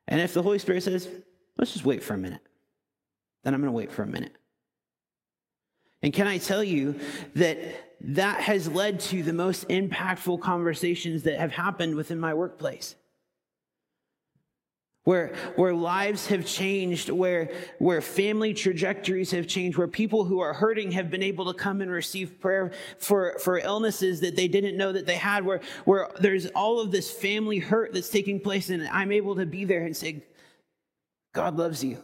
And 0.08 0.22
if 0.22 0.36
the 0.36 0.44
Holy 0.44 0.60
Spirit 0.60 0.84
says, 0.84 1.10
let's 1.58 1.74
just 1.74 1.84
wait 1.84 2.04
for 2.04 2.14
a 2.14 2.18
minute, 2.18 2.42
then 3.44 3.56
I'm 3.56 3.60
going 3.60 3.74
to 3.74 3.76
wait 3.76 3.92
for 3.92 4.04
a 4.04 4.08
minute. 4.08 4.36
And 6.04 6.14
can 6.14 6.28
I 6.28 6.38
tell 6.38 6.64
you 6.64 7.00
that 7.34 7.58
that 8.02 8.42
has 8.42 8.68
led 8.68 9.00
to 9.00 9.24
the 9.24 9.34
most 9.34 9.68
impactful 9.68 10.40
conversations 10.42 11.24
that 11.24 11.40
have 11.40 11.52
happened 11.52 11.96
within 11.96 12.20
my 12.20 12.36
workplace? 12.36 12.94
Where, 15.08 15.34
where 15.56 15.74
lives 15.74 16.28
have 16.28 16.46
changed, 16.46 17.10
where, 17.10 17.50
where 17.80 18.02
family 18.02 18.54
trajectories 18.54 19.32
have 19.32 19.48
changed, 19.48 19.78
where 19.78 19.88
people 19.88 20.26
who 20.26 20.42
are 20.42 20.54
hurting 20.54 20.92
have 20.92 21.10
been 21.10 21.24
able 21.24 21.46
to 21.46 21.58
come 21.58 21.80
and 21.80 21.90
receive 21.90 22.42
prayer 22.42 22.74
for, 22.98 23.40
for 23.40 23.58
illnesses 23.58 24.20
that 24.20 24.36
they 24.36 24.50
didn't 24.50 24.76
know 24.76 24.92
that 24.92 25.06
they 25.06 25.16
had, 25.16 25.46
where, 25.46 25.62
where 25.86 26.10
there's 26.20 26.48
all 26.48 26.82
of 26.82 26.92
this 26.92 27.10
family 27.10 27.58
hurt 27.58 27.94
that's 27.94 28.10
taking 28.10 28.42
place, 28.42 28.70
and 28.70 28.86
I'm 28.90 29.14
able 29.14 29.38
to 29.38 29.46
be 29.46 29.64
there 29.64 29.86
and 29.86 29.96
say, 29.96 30.26
God 31.34 31.56
loves 31.56 31.82
you. 31.82 32.04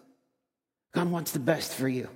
God 0.94 1.12
wants 1.12 1.32
the 1.32 1.40
best 1.40 1.74
for 1.74 1.90
you. 1.90 2.08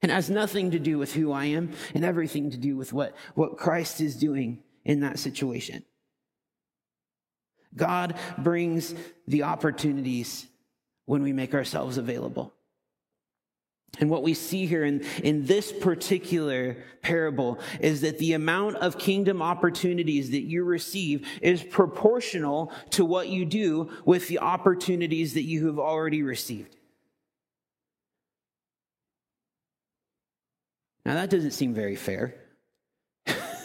And 0.00 0.12
has 0.12 0.30
nothing 0.30 0.70
to 0.70 0.78
do 0.78 0.96
with 0.96 1.12
who 1.12 1.32
I 1.32 1.46
am 1.46 1.72
and 1.92 2.04
everything 2.04 2.52
to 2.52 2.56
do 2.56 2.76
with 2.76 2.92
what, 2.92 3.16
what 3.34 3.56
Christ 3.56 4.00
is 4.00 4.14
doing 4.14 4.62
in 4.84 5.00
that 5.00 5.18
situation. 5.18 5.82
God 7.76 8.16
brings 8.38 8.94
the 9.26 9.44
opportunities 9.44 10.46
when 11.06 11.22
we 11.22 11.32
make 11.32 11.54
ourselves 11.54 11.98
available. 11.98 12.52
And 14.00 14.10
what 14.10 14.22
we 14.22 14.34
see 14.34 14.66
here 14.66 14.84
in, 14.84 15.04
in 15.22 15.46
this 15.46 15.72
particular 15.72 16.78
parable 17.02 17.60
is 17.80 18.00
that 18.00 18.18
the 18.18 18.32
amount 18.32 18.76
of 18.76 18.98
kingdom 18.98 19.40
opportunities 19.40 20.30
that 20.30 20.42
you 20.42 20.64
receive 20.64 21.28
is 21.40 21.62
proportional 21.62 22.72
to 22.90 23.04
what 23.04 23.28
you 23.28 23.44
do 23.44 23.90
with 24.04 24.26
the 24.28 24.40
opportunities 24.40 25.34
that 25.34 25.44
you 25.44 25.66
have 25.68 25.78
already 25.78 26.22
received. 26.22 26.74
Now, 31.06 31.14
that 31.14 31.30
doesn't 31.30 31.52
seem 31.52 31.74
very 31.74 31.96
fair. 31.96 32.34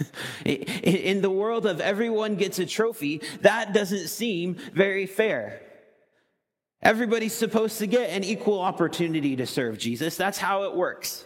In 0.46 1.22
the 1.22 1.30
world 1.30 1.66
of 1.66 1.82
everyone 1.82 2.36
gets 2.36 2.60
a 2.60 2.66
trophy, 2.66 3.22
that 3.42 3.74
doesn't 3.74 4.08
seem 4.08 4.56
very 4.74 5.06
fair. 5.06 5.62
Everybody's 6.82 7.34
supposed 7.34 7.80
to 7.80 7.88
get 7.88 8.10
an 8.12 8.24
equal 8.24 8.62
opportunity 8.62 9.36
to 9.36 9.46
serve 9.46 9.78
Jesus. 9.78 10.16
That's 10.16 10.38
how 10.38 10.64
it 10.64 10.76
works. 10.76 11.26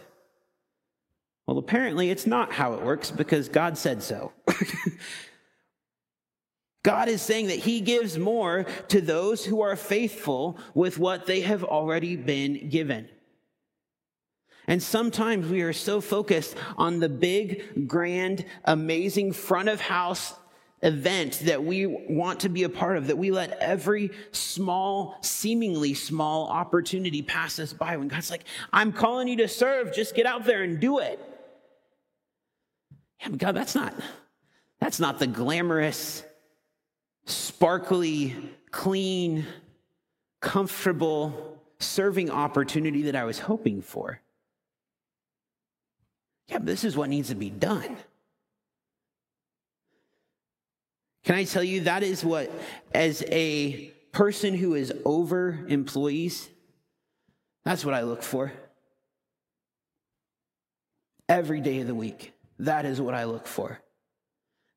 Well, 1.46 1.58
apparently, 1.58 2.10
it's 2.10 2.26
not 2.26 2.52
how 2.52 2.74
it 2.74 2.82
works 2.82 3.10
because 3.10 3.48
God 3.48 3.78
said 3.78 4.02
so. 4.02 4.32
God 6.82 7.08
is 7.08 7.22
saying 7.22 7.48
that 7.48 7.58
He 7.58 7.80
gives 7.80 8.18
more 8.18 8.66
to 8.88 9.00
those 9.00 9.44
who 9.44 9.60
are 9.60 9.76
faithful 9.76 10.58
with 10.74 10.98
what 10.98 11.26
they 11.26 11.42
have 11.42 11.62
already 11.62 12.16
been 12.16 12.68
given. 12.68 13.08
And 14.66 14.82
sometimes 14.82 15.48
we 15.48 15.62
are 15.62 15.72
so 15.72 16.00
focused 16.00 16.56
on 16.76 17.00
the 17.00 17.08
big, 17.08 17.86
grand, 17.86 18.44
amazing 18.64 19.32
front 19.32 19.68
of 19.68 19.80
house 19.80 20.34
event 20.82 21.40
that 21.44 21.64
we 21.64 21.86
want 21.86 22.40
to 22.40 22.48
be 22.50 22.62
a 22.62 22.68
part 22.68 22.98
of 22.98 23.06
that 23.06 23.16
we 23.16 23.30
let 23.30 23.58
every 23.58 24.10
small, 24.32 25.16
seemingly 25.22 25.94
small 25.94 26.48
opportunity 26.48 27.22
pass 27.22 27.58
us 27.58 27.72
by 27.72 27.96
when 27.96 28.08
God's 28.08 28.30
like, 28.30 28.44
I'm 28.72 28.92
calling 28.92 29.26
you 29.26 29.36
to 29.38 29.48
serve, 29.48 29.94
just 29.94 30.14
get 30.14 30.26
out 30.26 30.44
there 30.44 30.62
and 30.62 30.78
do 30.78 30.98
it. 30.98 31.18
Yeah, 33.20 33.28
but 33.30 33.38
God, 33.38 33.56
that's 33.56 33.74
not, 33.74 33.94
that's 34.78 35.00
not 35.00 35.18
the 35.18 35.26
glamorous, 35.26 36.22
sparkly, 37.24 38.36
clean, 38.70 39.46
comfortable 40.40 41.62
serving 41.78 42.30
opportunity 42.30 43.02
that 43.02 43.16
I 43.16 43.24
was 43.24 43.38
hoping 43.38 43.80
for. 43.80 44.20
Yeah, 46.48 46.58
but 46.58 46.66
this 46.66 46.84
is 46.84 46.96
what 46.96 47.08
needs 47.08 47.28
to 47.28 47.34
be 47.34 47.50
done. 47.50 47.96
Can 51.24 51.36
I 51.36 51.44
tell 51.44 51.64
you 51.64 51.82
that 51.82 52.02
is 52.02 52.22
what, 52.22 52.50
as 52.94 53.24
a 53.28 53.90
person 54.12 54.54
who 54.54 54.74
is 54.74 54.92
over 55.04 55.64
employees, 55.68 56.48
that's 57.64 57.84
what 57.84 57.94
I 57.94 58.02
look 58.02 58.22
for. 58.22 58.52
Every 61.28 61.60
day 61.60 61.80
of 61.80 61.86
the 61.86 61.94
week, 61.94 62.34
that 62.58 62.84
is 62.84 63.00
what 63.00 63.14
I 63.14 63.24
look 63.24 63.46
for. 63.46 63.80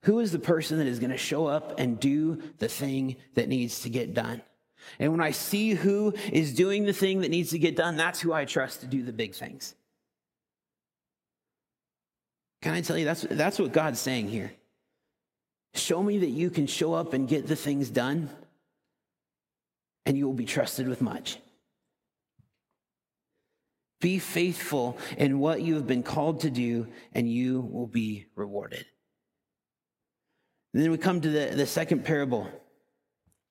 Who 0.04 0.20
is 0.20 0.32
the 0.32 0.40
person 0.40 0.78
that 0.78 0.88
is 0.88 1.00
going 1.00 1.12
to 1.12 1.18
show 1.18 1.48
up 1.48 1.80
and 1.80 2.00
do 2.00 2.42
the 2.60 2.70
thing 2.70 3.18
that 3.34 3.50
needs 3.50 3.82
to 3.82 3.90
get 3.90 4.14
done? 4.14 4.42
And 5.00 5.12
when 5.12 5.22
I 5.22 5.32
see 5.32 5.72
who 5.72 6.14
is 6.32 6.54
doing 6.54 6.86
the 6.86 6.94
thing 6.94 7.22
that 7.22 7.32
needs 7.32 7.50
to 7.50 7.60
get 7.60 7.76
done, 7.76 7.98
that's 7.98 8.22
who 8.22 8.32
I 8.32 8.46
trust 8.46 8.82
to 8.82 8.88
do 8.88 9.04
the 9.04 9.12
big 9.12 9.36
things. 9.36 9.76
Can 12.62 12.74
I 12.74 12.82
tell 12.82 12.98
you, 12.98 13.06
that's, 13.06 13.22
that's 13.30 13.60
what 13.60 13.72
God's 13.72 14.00
saying 14.00 14.30
here. 14.30 14.52
Show 15.74 16.02
me 16.02 16.20
that 16.20 16.30
you 16.30 16.50
can 16.50 16.68
show 16.68 16.94
up 16.94 17.14
and 17.14 17.28
get 17.28 17.48
the 17.48 17.56
things 17.56 17.90
done, 17.90 18.30
and 20.06 20.18
you 20.18 20.26
will 20.26 20.34
be 20.34 20.46
trusted 20.46 20.88
with 20.88 21.02
much. 21.02 21.38
Be 24.00 24.20
faithful 24.20 24.98
in 25.18 25.40
what 25.40 25.62
you 25.62 25.76
have 25.76 25.88
been 25.88 26.04
called 26.04 26.42
to 26.42 26.50
do, 26.50 26.88
and 27.14 27.32
you 27.32 27.62
will 27.62 27.88
be 27.88 28.26
rewarded. 28.36 28.86
And 30.74 30.84
then 30.84 30.92
we 30.92 30.98
come 30.98 31.22
to 31.22 31.30
the, 31.30 31.56
the 31.56 31.66
second 31.66 32.06
parable, 32.06 32.48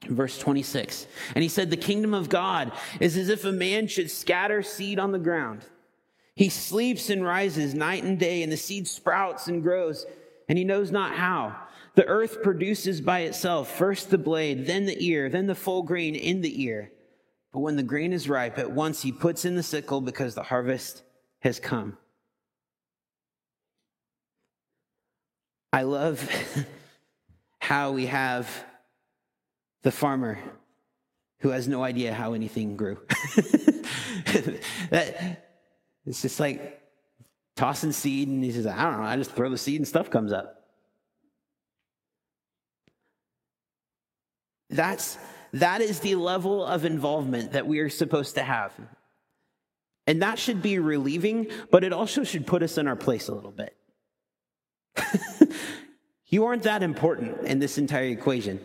verse 0.08 0.38
26. 0.38 1.06
And 1.34 1.42
he 1.42 1.48
said, 1.48 1.70
The 1.70 1.76
kingdom 1.76 2.14
of 2.14 2.28
God 2.28 2.72
is 3.00 3.16
as 3.16 3.28
if 3.28 3.44
a 3.44 3.52
man 3.52 3.88
should 3.88 4.10
scatter 4.10 4.62
seed 4.62 4.98
on 4.98 5.12
the 5.12 5.18
ground. 5.18 5.62
He 6.36 6.50
sleeps 6.50 7.08
and 7.08 7.24
rises 7.24 7.74
night 7.74 8.04
and 8.04 8.18
day, 8.18 8.42
and 8.42 8.52
the 8.52 8.58
seed 8.58 8.86
sprouts 8.86 9.48
and 9.48 9.62
grows, 9.62 10.04
and 10.48 10.58
he 10.58 10.64
knows 10.64 10.92
not 10.92 11.14
how. 11.14 11.56
The 11.94 12.04
earth 12.04 12.42
produces 12.42 13.00
by 13.00 13.20
itself 13.20 13.74
first 13.74 14.10
the 14.10 14.18
blade, 14.18 14.66
then 14.66 14.84
the 14.84 15.02
ear, 15.02 15.30
then 15.30 15.46
the 15.46 15.54
full 15.54 15.82
grain 15.82 16.14
in 16.14 16.42
the 16.42 16.62
ear. 16.62 16.92
But 17.52 17.60
when 17.60 17.76
the 17.76 17.82
grain 17.82 18.12
is 18.12 18.28
ripe, 18.28 18.58
at 18.58 18.70
once 18.70 19.00
he 19.00 19.12
puts 19.12 19.46
in 19.46 19.56
the 19.56 19.62
sickle 19.62 20.02
because 20.02 20.34
the 20.34 20.42
harvest 20.42 21.02
has 21.40 21.58
come. 21.58 21.96
I 25.72 25.82
love 25.82 26.28
how 27.60 27.92
we 27.92 28.06
have 28.06 28.46
the 29.82 29.90
farmer 29.90 30.38
who 31.40 31.48
has 31.48 31.66
no 31.66 31.82
idea 31.82 32.12
how 32.12 32.34
anything 32.34 32.76
grew. 32.76 32.98
that, 34.90 35.45
it's 36.06 36.22
just 36.22 36.38
like 36.40 36.80
tossing 37.56 37.92
seed, 37.92 38.28
and 38.28 38.42
he 38.44 38.52
says, 38.52 38.66
I 38.66 38.84
don't 38.84 39.00
know, 39.00 39.06
I 39.06 39.16
just 39.16 39.32
throw 39.32 39.50
the 39.50 39.58
seed 39.58 39.80
and 39.80 39.88
stuff 39.88 40.10
comes 40.10 40.32
up. 40.32 40.62
That's 44.70 45.18
that 45.52 45.80
is 45.80 46.00
the 46.00 46.16
level 46.16 46.64
of 46.64 46.84
involvement 46.84 47.52
that 47.52 47.66
we 47.66 47.78
are 47.78 47.88
supposed 47.88 48.34
to 48.34 48.42
have. 48.42 48.72
And 50.06 50.22
that 50.22 50.38
should 50.38 50.62
be 50.62 50.78
relieving, 50.78 51.48
but 51.70 51.82
it 51.82 51.92
also 51.92 52.24
should 52.24 52.46
put 52.46 52.62
us 52.62 52.78
in 52.78 52.86
our 52.86 52.96
place 52.96 53.28
a 53.28 53.34
little 53.34 53.52
bit. 53.52 53.76
you 56.26 56.44
aren't 56.44 56.64
that 56.64 56.82
important 56.82 57.42
in 57.42 57.58
this 57.58 57.78
entire 57.78 58.06
equation. 58.06 58.60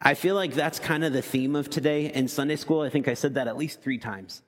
I 0.00 0.14
feel 0.14 0.34
like 0.34 0.54
that's 0.54 0.78
kind 0.78 1.04
of 1.04 1.12
the 1.12 1.22
theme 1.22 1.56
of 1.56 1.68
today 1.68 2.12
in 2.12 2.28
Sunday 2.28 2.56
school. 2.56 2.82
I 2.82 2.90
think 2.90 3.08
I 3.08 3.14
said 3.14 3.34
that 3.34 3.48
at 3.48 3.56
least 3.56 3.82
three 3.82 3.98
times. 3.98 4.42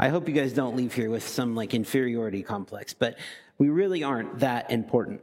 I 0.00 0.08
hope 0.08 0.28
you 0.28 0.34
guys 0.34 0.54
don't 0.54 0.76
leave 0.76 0.94
here 0.94 1.10
with 1.10 1.28
some 1.28 1.54
like 1.54 1.74
inferiority 1.74 2.42
complex, 2.42 2.94
but 2.94 3.18
we 3.58 3.68
really 3.68 4.02
aren't 4.02 4.38
that 4.38 4.70
important. 4.70 5.20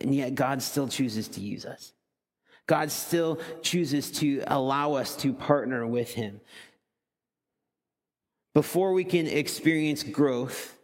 And 0.00 0.14
yet 0.14 0.34
God 0.34 0.62
still 0.62 0.88
chooses 0.88 1.28
to 1.28 1.40
use 1.42 1.66
us. 1.66 1.92
God 2.66 2.90
still 2.90 3.38
chooses 3.60 4.10
to 4.12 4.42
allow 4.46 4.94
us 4.94 5.14
to 5.16 5.34
partner 5.34 5.86
with 5.86 6.14
Him. 6.14 6.40
Before 8.54 8.94
we 8.94 9.04
can 9.04 9.26
experience 9.26 10.02
growth, 10.02 10.74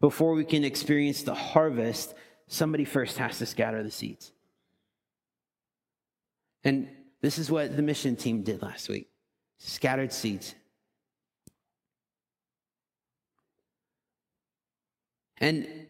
before 0.00 0.34
we 0.34 0.44
can 0.44 0.62
experience 0.62 1.24
the 1.24 1.34
harvest, 1.34 2.14
somebody 2.46 2.84
first 2.84 3.18
has 3.18 3.38
to 3.38 3.46
scatter 3.46 3.82
the 3.82 3.90
seeds. 3.90 4.30
And 6.62 6.88
this 7.22 7.38
is 7.38 7.50
what 7.50 7.74
the 7.74 7.82
mission 7.82 8.14
team 8.14 8.44
did 8.44 8.62
last 8.62 8.88
week 8.88 9.08
scattered 9.58 10.12
seeds. 10.12 10.54
And 15.38 15.88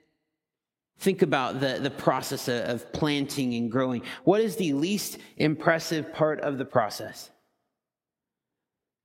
think 0.98 1.22
about 1.22 1.60
the, 1.60 1.78
the 1.80 1.90
process 1.90 2.48
of 2.48 2.92
planting 2.92 3.54
and 3.54 3.70
growing. 3.70 4.02
What 4.24 4.40
is 4.40 4.56
the 4.56 4.72
least 4.72 5.18
impressive 5.36 6.12
part 6.12 6.40
of 6.40 6.58
the 6.58 6.64
process? 6.64 7.30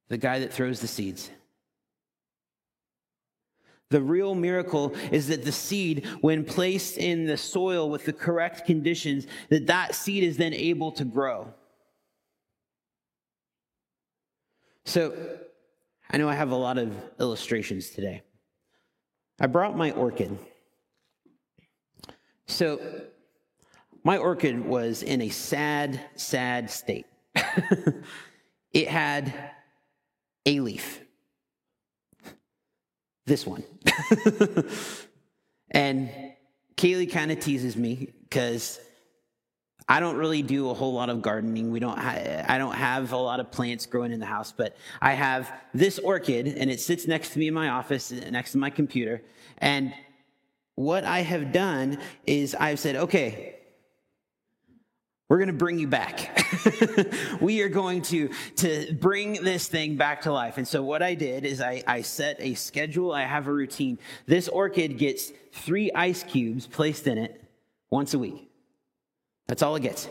The 0.09 0.17
guy 0.17 0.39
that 0.39 0.53
throws 0.53 0.81
the 0.81 0.87
seeds. 0.87 1.29
The 3.91 4.01
real 4.01 4.35
miracle 4.35 4.95
is 5.11 5.27
that 5.27 5.43
the 5.43 5.51
seed, 5.51 6.07
when 6.21 6.45
placed 6.45 6.97
in 6.97 7.25
the 7.25 7.35
soil 7.35 7.89
with 7.89 8.05
the 8.05 8.13
correct 8.13 8.65
conditions, 8.65 9.27
that 9.49 9.67
that 9.67 9.95
seed 9.95 10.23
is 10.23 10.37
then 10.37 10.53
able 10.53 10.93
to 10.93 11.03
grow. 11.03 11.53
So, 14.85 15.13
I 16.09 16.17
know 16.17 16.27
I 16.27 16.35
have 16.35 16.51
a 16.51 16.55
lot 16.55 16.77
of 16.77 16.95
illustrations 17.19 17.89
today. 17.89 18.23
I 19.41 19.47
brought 19.47 19.75
my 19.75 19.89
orchid. 19.89 20.37
So, 22.45 22.79
my 24.03 24.17
orchid 24.17 24.63
was 24.63 25.01
in 25.01 25.19
a 25.19 25.29
sad, 25.29 25.99
sad 26.15 26.69
state. 26.69 27.07
it 28.71 28.87
had 28.87 29.33
a 30.45 30.59
leaf. 30.59 31.01
This 33.25 33.47
one. 33.47 33.63
and 35.71 36.11
Kaylee 36.77 37.11
kind 37.11 37.31
of 37.31 37.39
teases 37.39 37.75
me 37.75 38.09
because 38.21 38.79
I 39.87 39.99
don't 39.99 40.15
really 40.15 40.41
do 40.41 40.69
a 40.69 40.73
whole 40.73 40.93
lot 40.93 41.09
of 41.09 41.21
gardening. 41.21 41.71
We 41.71 41.79
don't. 41.79 41.97
Ha- 41.97 42.45
I 42.47 42.57
don't 42.57 42.75
have 42.75 43.11
a 43.11 43.17
lot 43.17 43.39
of 43.39 43.51
plants 43.51 43.85
growing 43.85 44.11
in 44.11 44.19
the 44.19 44.25
house, 44.25 44.53
but 44.55 44.75
I 45.01 45.13
have 45.13 45.51
this 45.73 45.99
orchid, 45.99 46.47
and 46.47 46.69
it 46.69 46.79
sits 46.79 47.07
next 47.07 47.31
to 47.33 47.39
me 47.39 47.47
in 47.47 47.53
my 47.53 47.69
office, 47.69 48.11
next 48.11 48.53
to 48.53 48.57
my 48.57 48.69
computer. 48.69 49.21
And 49.57 49.93
what 50.75 51.03
I 51.03 51.19
have 51.19 51.51
done 51.51 51.99
is 52.25 52.55
I've 52.55 52.79
said, 52.79 52.95
okay, 52.95 53.55
we're 55.31 55.37
going 55.37 55.47
to 55.47 55.53
bring 55.53 55.79
you 55.79 55.87
back. 55.87 56.45
we 57.41 57.61
are 57.61 57.69
going 57.69 58.01
to, 58.01 58.29
to 58.57 58.93
bring 58.99 59.41
this 59.41 59.65
thing 59.67 59.95
back 59.95 60.23
to 60.23 60.33
life. 60.33 60.57
And 60.57 60.67
so 60.67 60.83
what 60.83 61.01
I 61.01 61.15
did 61.15 61.45
is 61.45 61.61
I, 61.61 61.83
I 61.87 62.01
set 62.01 62.35
a 62.39 62.53
schedule. 62.55 63.13
I 63.13 63.23
have 63.23 63.47
a 63.47 63.53
routine. 63.53 63.97
This 64.25 64.49
orchid 64.49 64.97
gets 64.97 65.31
three 65.53 65.89
ice 65.93 66.23
cubes 66.23 66.67
placed 66.67 67.07
in 67.07 67.17
it 67.17 67.41
once 67.89 68.13
a 68.13 68.19
week. 68.19 68.50
That's 69.51 69.63
all 69.63 69.75
it 69.75 69.81
gets. 69.81 70.07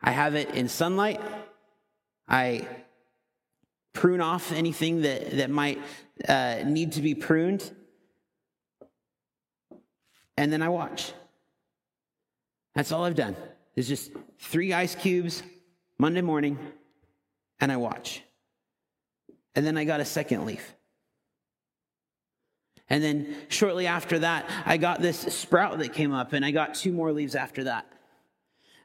I 0.00 0.10
have 0.10 0.36
it 0.36 0.54
in 0.54 0.66
sunlight. 0.66 1.20
I 2.26 2.66
prune 3.92 4.22
off 4.22 4.52
anything 4.52 5.02
that, 5.02 5.32
that 5.32 5.50
might 5.50 5.78
uh, 6.26 6.60
need 6.64 6.92
to 6.92 7.02
be 7.02 7.14
pruned. 7.14 7.70
And 10.38 10.50
then 10.50 10.62
I 10.62 10.70
watch. 10.70 11.12
That's 12.74 12.90
all 12.90 13.04
I've 13.04 13.14
done. 13.14 13.36
There's 13.74 13.88
just 13.88 14.12
three 14.38 14.72
ice 14.72 14.94
cubes 14.94 15.42
Monday 15.98 16.22
morning, 16.22 16.58
and 17.60 17.70
I 17.70 17.76
watch. 17.76 18.22
And 19.54 19.66
then 19.66 19.76
I 19.76 19.84
got 19.84 20.00
a 20.00 20.06
second 20.06 20.46
leaf. 20.46 20.74
And 22.88 23.04
then 23.04 23.36
shortly 23.48 23.86
after 23.86 24.20
that, 24.20 24.48
I 24.64 24.78
got 24.78 25.02
this 25.02 25.18
sprout 25.18 25.78
that 25.80 25.92
came 25.92 26.14
up, 26.14 26.32
and 26.32 26.46
I 26.46 26.50
got 26.50 26.74
two 26.74 26.92
more 26.92 27.12
leaves 27.12 27.34
after 27.34 27.64
that. 27.64 27.91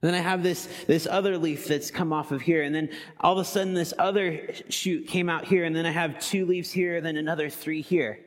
And 0.02 0.10
then 0.10 0.16
I 0.16 0.24
have 0.24 0.44
this, 0.44 0.70
this 0.86 1.08
other 1.08 1.38
leaf 1.38 1.68
that's 1.68 1.90
come 1.90 2.14
off 2.14 2.32
of 2.32 2.42
here. 2.42 2.64
And 2.64 2.74
then 2.74 2.90
all 3.20 3.34
of 3.34 3.40
a 3.40 3.46
sudden, 3.46 3.74
this 3.74 3.94
other 3.98 4.54
shoot 4.70 5.08
came 5.08 5.28
out 5.28 5.46
here. 5.46 5.66
And 5.66 5.76
then 5.76 5.86
I 5.86 5.92
have 5.92 6.20
two 6.20 6.46
leaves 6.46 6.72
here, 6.72 7.02
then 7.02 7.18
another 7.18 7.50
three 7.50 7.82
here. 7.82 8.20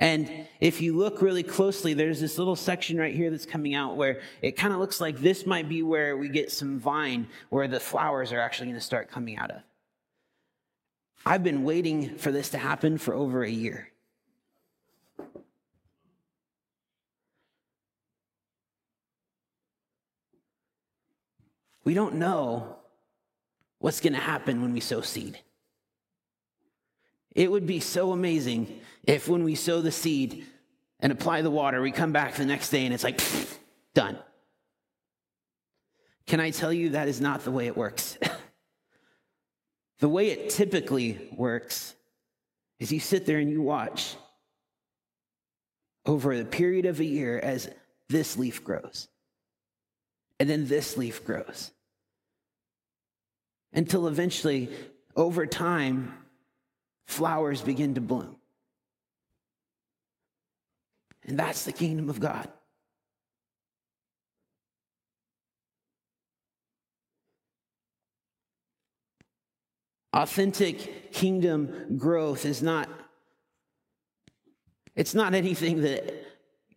And 0.00 0.46
if 0.60 0.80
you 0.80 0.96
look 0.96 1.20
really 1.20 1.42
closely, 1.42 1.92
there's 1.92 2.20
this 2.20 2.38
little 2.38 2.56
section 2.56 2.98
right 2.98 3.14
here 3.14 3.30
that's 3.30 3.44
coming 3.44 3.74
out 3.74 3.96
where 3.96 4.22
it 4.40 4.52
kind 4.52 4.72
of 4.72 4.80
looks 4.80 5.00
like 5.00 5.18
this 5.18 5.44
might 5.44 5.68
be 5.68 5.82
where 5.82 6.16
we 6.16 6.30
get 6.30 6.50
some 6.50 6.80
vine 6.80 7.28
where 7.50 7.68
the 7.68 7.78
flowers 7.78 8.32
are 8.32 8.40
actually 8.40 8.68
going 8.68 8.78
to 8.78 8.84
start 8.84 9.10
coming 9.10 9.36
out 9.36 9.50
of. 9.50 9.60
I've 11.26 11.44
been 11.44 11.64
waiting 11.64 12.16
for 12.16 12.32
this 12.32 12.48
to 12.50 12.58
happen 12.58 12.96
for 12.96 13.12
over 13.12 13.44
a 13.44 13.50
year. 13.50 13.88
We 21.90 21.94
don't 21.94 22.20
know 22.20 22.76
what's 23.80 23.98
going 23.98 24.12
to 24.12 24.20
happen 24.20 24.62
when 24.62 24.72
we 24.72 24.78
sow 24.78 25.00
seed. 25.00 25.40
It 27.32 27.50
would 27.50 27.66
be 27.66 27.80
so 27.80 28.12
amazing 28.12 28.80
if 29.02 29.26
when 29.26 29.42
we 29.42 29.56
sow 29.56 29.80
the 29.80 29.90
seed 29.90 30.46
and 31.00 31.10
apply 31.10 31.42
the 31.42 31.50
water, 31.50 31.82
we 31.82 31.90
come 31.90 32.12
back 32.12 32.34
the 32.34 32.46
next 32.46 32.70
day 32.70 32.84
and 32.84 32.94
it's 32.94 33.02
like, 33.02 33.18
pfft, 33.18 33.58
done. 33.92 34.16
Can 36.28 36.38
I 36.38 36.50
tell 36.50 36.72
you 36.72 36.90
that 36.90 37.08
is 37.08 37.20
not 37.20 37.42
the 37.42 37.50
way 37.50 37.66
it 37.66 37.76
works? 37.76 38.16
the 39.98 40.08
way 40.08 40.30
it 40.30 40.50
typically 40.50 41.18
works 41.36 41.96
is 42.78 42.92
you 42.92 43.00
sit 43.00 43.26
there 43.26 43.38
and 43.38 43.50
you 43.50 43.62
watch 43.62 44.14
over 46.06 46.38
the 46.38 46.44
period 46.44 46.86
of 46.86 47.00
a 47.00 47.04
year 47.04 47.40
as 47.40 47.68
this 48.08 48.36
leaf 48.36 48.62
grows. 48.62 49.08
And 50.38 50.48
then 50.48 50.68
this 50.68 50.96
leaf 50.96 51.24
grows. 51.24 51.72
Until 53.72 54.08
eventually, 54.08 54.68
over 55.14 55.46
time, 55.46 56.14
flowers 57.06 57.62
begin 57.62 57.94
to 57.94 58.00
bloom. 58.00 58.36
And 61.24 61.38
that's 61.38 61.64
the 61.64 61.72
kingdom 61.72 62.08
of 62.08 62.18
God. 62.18 62.48
Authentic 70.12 71.12
kingdom 71.12 71.96
growth 71.96 72.44
is 72.44 72.62
not 72.62 72.88
it's 74.96 75.14
not 75.14 75.34
anything 75.34 75.82
that 75.82 76.12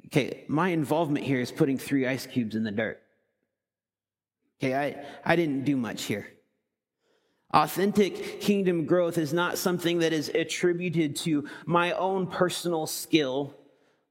okay, 0.08 0.46
my 0.48 0.70
involvement 0.70 1.26
here 1.26 1.40
is 1.40 1.52
putting 1.52 1.80
3 1.80 2.06
ice 2.06 2.28
cubes 2.28 2.56
in 2.56 2.64
the 2.64 2.72
dirt. 2.72 3.02
Okay, 4.60 4.76
I 4.76 5.04
I 5.26 5.36
didn't 5.36 5.66
do 5.66 5.76
much 5.76 6.04
here. 6.04 6.28
Authentic 7.54 8.42
kingdom 8.42 8.86
growth 8.86 9.20
is 9.20 9.32
not 9.32 9.60
something 9.60 10.00
that 10.00 10.12
is 10.12 10.30
attributed 10.30 11.16
to 11.18 11.48
my 11.66 11.92
own 11.92 12.26
personal 12.26 12.88
skill 12.88 13.56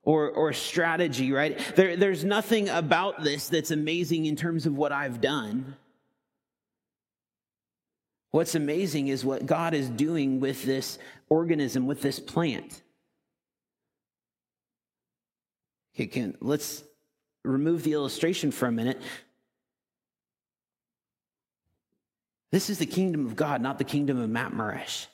or, 0.04 0.30
or 0.30 0.52
strategy, 0.52 1.32
right? 1.32 1.58
There, 1.74 1.96
there's 1.96 2.24
nothing 2.24 2.68
about 2.68 3.22
this 3.22 3.48
that's 3.48 3.72
amazing 3.72 4.26
in 4.26 4.36
terms 4.36 4.64
of 4.64 4.76
what 4.76 4.92
I've 4.92 5.20
done. 5.20 5.76
What's 8.30 8.54
amazing 8.54 9.08
is 9.08 9.24
what 9.24 9.44
God 9.44 9.74
is 9.74 9.88
doing 9.90 10.40
with 10.40 10.64
this 10.64 10.98
organism, 11.28 11.86
with 11.86 12.00
this 12.00 12.20
plant. 12.20 12.80
Okay, 15.94 16.06
can, 16.06 16.36
let's 16.40 16.82
remove 17.44 17.82
the 17.82 17.92
illustration 17.92 18.50
for 18.50 18.66
a 18.66 18.72
minute. 18.72 19.00
This 22.52 22.70
is 22.70 22.78
the 22.78 22.86
kingdom 22.86 23.26
of 23.26 23.34
God, 23.34 23.60
not 23.60 23.78
the 23.78 23.84
kingdom 23.84 24.20
of 24.20 24.30
Matt 24.30 24.52
Murrish. 24.52 25.06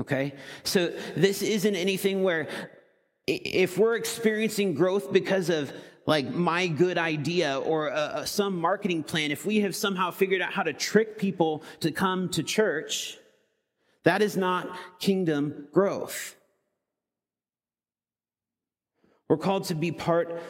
Okay? 0.00 0.34
So 0.64 0.92
this 1.16 1.40
isn't 1.40 1.76
anything 1.76 2.22
where 2.22 2.48
if 3.26 3.78
we're 3.78 3.96
experiencing 3.96 4.74
growth 4.74 5.12
because 5.12 5.48
of 5.48 5.72
like 6.06 6.28
my 6.28 6.66
good 6.66 6.98
idea 6.98 7.58
or 7.58 7.88
a, 7.88 8.12
a, 8.16 8.26
some 8.26 8.60
marketing 8.60 9.02
plan, 9.02 9.30
if 9.30 9.44
we 9.44 9.60
have 9.60 9.74
somehow 9.74 10.10
figured 10.10 10.40
out 10.40 10.52
how 10.52 10.62
to 10.62 10.72
trick 10.72 11.18
people 11.18 11.64
to 11.80 11.90
come 11.90 12.28
to 12.30 12.42
church, 12.42 13.18
that 14.04 14.22
is 14.22 14.36
not 14.36 14.68
kingdom 15.00 15.66
growth. 15.72 16.36
We're 19.28 19.38
called 19.38 19.64
to 19.64 19.74
be 19.74 19.90
part 19.90 20.40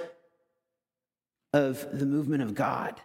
of 1.55 1.99
the 1.99 2.05
movement 2.05 2.43
of 2.43 2.55
God. 2.55 3.01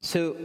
So, 0.00 0.36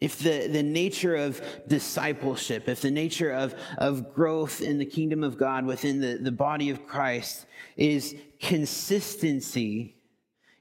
if 0.00 0.18
the, 0.18 0.46
the 0.46 0.62
nature 0.62 1.14
of 1.14 1.42
discipleship, 1.68 2.68
if 2.68 2.80
the 2.80 2.90
nature 2.90 3.30
of, 3.32 3.54
of 3.76 4.14
growth 4.14 4.62
in 4.62 4.78
the 4.78 4.86
kingdom 4.86 5.22
of 5.22 5.36
God 5.36 5.66
within 5.66 6.00
the, 6.00 6.16
the 6.16 6.32
body 6.32 6.70
of 6.70 6.86
Christ 6.86 7.44
is 7.76 8.16
consistency, 8.40 9.96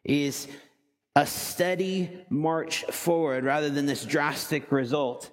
is 0.03 0.49
a 1.15 1.25
steady 1.25 2.25
march 2.29 2.83
forward 2.85 3.45
rather 3.45 3.69
than 3.69 3.85
this 3.85 4.03
drastic 4.03 4.71
result, 4.71 5.31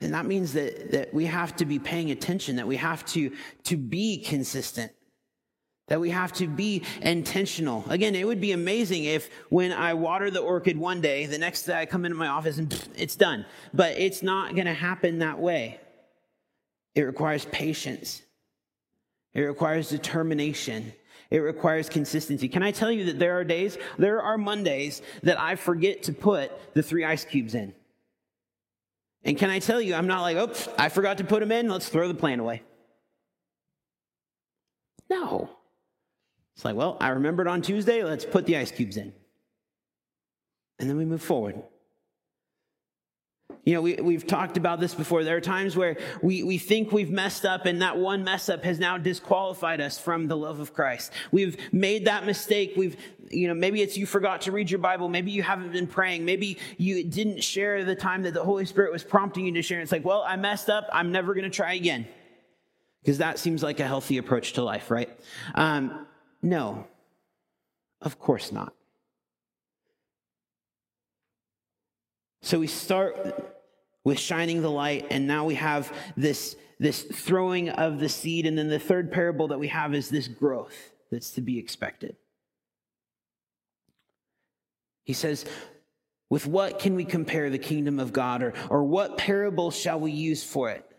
then 0.00 0.12
that 0.12 0.24
means 0.24 0.52
that, 0.54 0.92
that 0.92 1.12
we 1.12 1.26
have 1.26 1.54
to 1.56 1.64
be 1.64 1.78
paying 1.78 2.10
attention, 2.10 2.56
that 2.56 2.66
we 2.66 2.76
have 2.76 3.04
to, 3.06 3.30
to 3.64 3.76
be 3.76 4.18
consistent, 4.18 4.92
that 5.90 6.00
we 6.00 6.10
have 6.10 6.32
to 6.32 6.46
be 6.46 6.84
intentional. 7.02 7.84
Again, 7.88 8.14
it 8.14 8.24
would 8.24 8.40
be 8.40 8.52
amazing 8.52 9.04
if 9.04 9.28
when 9.50 9.72
I 9.72 9.92
water 9.94 10.30
the 10.30 10.38
orchid 10.38 10.78
one 10.78 11.00
day, 11.00 11.26
the 11.26 11.36
next 11.36 11.64
day 11.64 11.74
I 11.74 11.84
come 11.84 12.04
into 12.04 12.16
my 12.16 12.28
office 12.28 12.58
and 12.58 12.70
pff, 12.70 12.88
it's 12.96 13.16
done. 13.16 13.44
But 13.74 13.98
it's 13.98 14.22
not 14.22 14.54
going 14.54 14.66
to 14.66 14.72
happen 14.72 15.18
that 15.18 15.40
way. 15.40 15.80
It 16.94 17.02
requires 17.02 17.44
patience, 17.44 18.22
it 19.34 19.42
requires 19.42 19.90
determination. 19.90 20.94
It 21.30 21.38
requires 21.38 21.88
consistency. 21.88 22.48
Can 22.48 22.64
I 22.64 22.72
tell 22.72 22.90
you 22.90 23.04
that 23.04 23.20
there 23.20 23.38
are 23.38 23.44
days, 23.44 23.78
there 23.98 24.20
are 24.20 24.36
Mondays 24.36 25.00
that 25.22 25.38
I 25.38 25.54
forget 25.54 26.02
to 26.04 26.12
put 26.12 26.50
the 26.74 26.82
three 26.82 27.04
ice 27.04 27.24
cubes 27.24 27.54
in? 27.54 27.72
And 29.22 29.38
can 29.38 29.48
I 29.48 29.60
tell 29.60 29.80
you, 29.80 29.94
I'm 29.94 30.08
not 30.08 30.22
like, 30.22 30.36
oops, 30.36 30.68
I 30.76 30.88
forgot 30.88 31.18
to 31.18 31.24
put 31.24 31.38
them 31.38 31.52
in, 31.52 31.68
let's 31.68 31.88
throw 31.88 32.08
the 32.08 32.14
plant 32.14 32.40
away. 32.40 32.64
No. 35.08 35.50
It's 36.56 36.64
like, 36.64 36.76
well, 36.76 36.96
I 37.00 37.08
remembered 37.10 37.48
on 37.48 37.62
Tuesday, 37.62 38.02
let's 38.04 38.24
put 38.24 38.46
the 38.46 38.56
ice 38.56 38.70
cubes 38.70 38.96
in. 38.96 39.12
And 40.78 40.88
then 40.88 40.96
we 40.96 41.04
move 41.04 41.22
forward. 41.22 41.62
You 43.64 43.74
know, 43.74 43.82
we, 43.82 43.96
we've 43.96 44.26
talked 44.26 44.56
about 44.56 44.80
this 44.80 44.94
before. 44.94 45.22
There 45.22 45.36
are 45.36 45.40
times 45.40 45.76
where 45.76 45.98
we, 46.22 46.42
we 46.42 46.56
think 46.56 46.92
we've 46.92 47.10
messed 47.10 47.44
up, 47.44 47.66
and 47.66 47.82
that 47.82 47.98
one 47.98 48.24
mess 48.24 48.48
up 48.48 48.64
has 48.64 48.78
now 48.78 48.96
disqualified 48.96 49.80
us 49.80 49.98
from 49.98 50.28
the 50.28 50.36
love 50.36 50.60
of 50.60 50.72
Christ. 50.72 51.12
We've 51.30 51.58
made 51.72 52.06
that 52.06 52.24
mistake. 52.24 52.72
We've, 52.76 52.96
you 53.30 53.48
know, 53.48 53.54
maybe 53.54 53.82
it's 53.82 53.96
you 53.98 54.06
forgot 54.06 54.40
to 54.42 54.52
read 54.52 54.70
your 54.70 54.78
Bible. 54.78 55.08
Maybe 55.08 55.30
you 55.30 55.42
haven't 55.42 55.72
been 55.72 55.86
praying. 55.86 56.24
Maybe 56.24 56.58
you 56.78 57.04
didn't 57.04 57.44
share 57.44 57.84
the 57.84 57.94
time 57.94 58.22
that 58.22 58.32
the 58.32 58.42
Holy 58.42 58.64
Spirit 58.64 58.92
was 58.92 59.04
prompting 59.04 59.44
you 59.44 59.52
to 59.52 59.62
share. 59.62 59.80
It's 59.80 59.92
like, 59.92 60.04
well, 60.04 60.24
I 60.26 60.36
messed 60.36 60.70
up. 60.70 60.88
I'm 60.92 61.12
never 61.12 61.34
going 61.34 61.44
to 61.44 61.50
try 61.50 61.74
again. 61.74 62.08
Because 63.02 63.18
that 63.18 63.38
seems 63.38 63.62
like 63.62 63.78
a 63.80 63.86
healthy 63.86 64.18
approach 64.18 64.54
to 64.54 64.62
life, 64.62 64.90
right? 64.90 65.10
Um, 65.54 66.06
no, 66.42 66.86
of 68.00 68.18
course 68.18 68.52
not. 68.52 68.72
So 72.42 72.58
we 72.58 72.66
start 72.66 73.56
with 74.02 74.18
shining 74.18 74.62
the 74.62 74.70
light, 74.70 75.06
and 75.10 75.26
now 75.26 75.44
we 75.44 75.54
have 75.56 75.94
this, 76.16 76.56
this 76.78 77.02
throwing 77.02 77.68
of 77.68 78.00
the 78.00 78.08
seed. 78.08 78.46
And 78.46 78.56
then 78.56 78.68
the 78.68 78.78
third 78.78 79.12
parable 79.12 79.48
that 79.48 79.58
we 79.58 79.68
have 79.68 79.94
is 79.94 80.08
this 80.08 80.26
growth 80.26 80.74
that's 81.10 81.32
to 81.32 81.40
be 81.40 81.58
expected. 81.58 82.16
He 85.04 85.12
says, 85.12 85.44
With 86.30 86.46
what 86.46 86.78
can 86.78 86.94
we 86.94 87.04
compare 87.04 87.50
the 87.50 87.58
kingdom 87.58 88.00
of 88.00 88.12
God, 88.12 88.42
or, 88.42 88.54
or 88.70 88.84
what 88.84 89.18
parable 89.18 89.70
shall 89.70 90.00
we 90.00 90.12
use 90.12 90.42
for 90.42 90.70
it? 90.70 90.89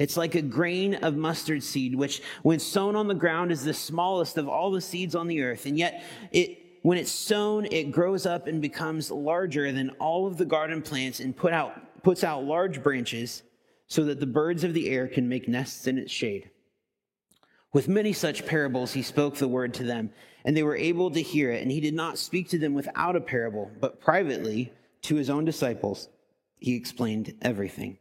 It's 0.00 0.16
like 0.16 0.34
a 0.34 0.40
grain 0.40 0.94
of 0.94 1.14
mustard 1.14 1.62
seed, 1.62 1.94
which, 1.94 2.22
when 2.42 2.58
sown 2.58 2.96
on 2.96 3.06
the 3.06 3.14
ground, 3.14 3.52
is 3.52 3.62
the 3.62 3.74
smallest 3.74 4.38
of 4.38 4.48
all 4.48 4.70
the 4.70 4.80
seeds 4.80 5.14
on 5.14 5.28
the 5.28 5.42
earth. 5.42 5.66
And 5.66 5.76
yet, 5.76 6.02
it, 6.32 6.58
when 6.80 6.96
it's 6.96 7.12
sown, 7.12 7.66
it 7.70 7.92
grows 7.92 8.24
up 8.24 8.46
and 8.46 8.62
becomes 8.62 9.10
larger 9.10 9.70
than 9.72 9.90
all 10.00 10.26
of 10.26 10.38
the 10.38 10.46
garden 10.46 10.80
plants 10.80 11.20
and 11.20 11.36
put 11.36 11.52
out, 11.52 12.02
puts 12.02 12.24
out 12.24 12.44
large 12.44 12.82
branches 12.82 13.42
so 13.88 14.04
that 14.04 14.20
the 14.20 14.26
birds 14.26 14.64
of 14.64 14.72
the 14.72 14.88
air 14.88 15.06
can 15.06 15.28
make 15.28 15.48
nests 15.48 15.86
in 15.86 15.98
its 15.98 16.10
shade. 16.10 16.48
With 17.74 17.86
many 17.86 18.14
such 18.14 18.46
parables, 18.46 18.94
he 18.94 19.02
spoke 19.02 19.36
the 19.36 19.48
word 19.48 19.74
to 19.74 19.84
them, 19.84 20.12
and 20.46 20.56
they 20.56 20.62
were 20.62 20.76
able 20.76 21.10
to 21.10 21.20
hear 21.20 21.50
it. 21.50 21.60
And 21.60 21.70
he 21.70 21.80
did 21.80 21.94
not 21.94 22.16
speak 22.16 22.48
to 22.48 22.58
them 22.58 22.72
without 22.72 23.16
a 23.16 23.20
parable, 23.20 23.70
but 23.78 24.00
privately 24.00 24.72
to 25.02 25.16
his 25.16 25.28
own 25.28 25.44
disciples, 25.44 26.08
he 26.58 26.74
explained 26.74 27.34
everything. 27.42 27.98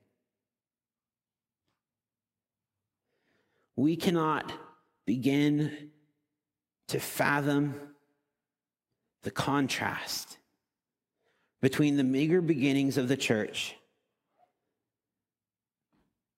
We 3.79 3.95
cannot 3.95 4.51
begin 5.05 5.91
to 6.89 6.99
fathom 6.99 7.75
the 9.23 9.31
contrast 9.31 10.37
between 11.61 11.95
the 11.95 12.03
meager 12.03 12.41
beginnings 12.41 12.97
of 12.97 13.07
the 13.07 13.15
church 13.15 13.77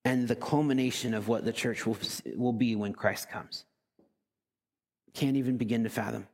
and 0.06 0.28
the 0.28 0.36
culmination 0.36 1.16
of 1.16 1.28
what 1.28 1.44
the 1.44 1.52
church 1.52 1.88
will, 1.88 1.98
will 2.36 2.54
be 2.54 2.76
when 2.76 2.94
Christ 2.94 3.28
comes. 3.32 3.66
Can't 5.16 5.36
even 5.36 5.58
begin 5.58 5.84
to 5.86 5.90
fathom. 5.90 6.28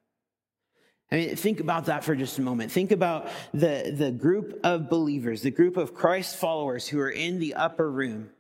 I 1.10 1.15
mean, 1.15 1.36
think 1.38 1.62
about 1.62 1.86
that 1.86 2.04
for 2.04 2.15
just 2.15 2.38
a 2.38 2.41
moment. 2.41 2.70
Think 2.70 2.91
about 2.91 3.30
the, 3.54 3.93
the 3.96 4.12
group 4.12 4.60
of 4.65 4.89
believers, 4.89 5.41
the 5.41 5.52
group 5.52 5.78
of 5.78 5.93
Christ 5.93 6.36
followers 6.36 6.86
who 6.86 7.00
are 7.00 7.10
in 7.10 7.39
the 7.39 7.54
upper 7.54 7.89
room 7.89 8.32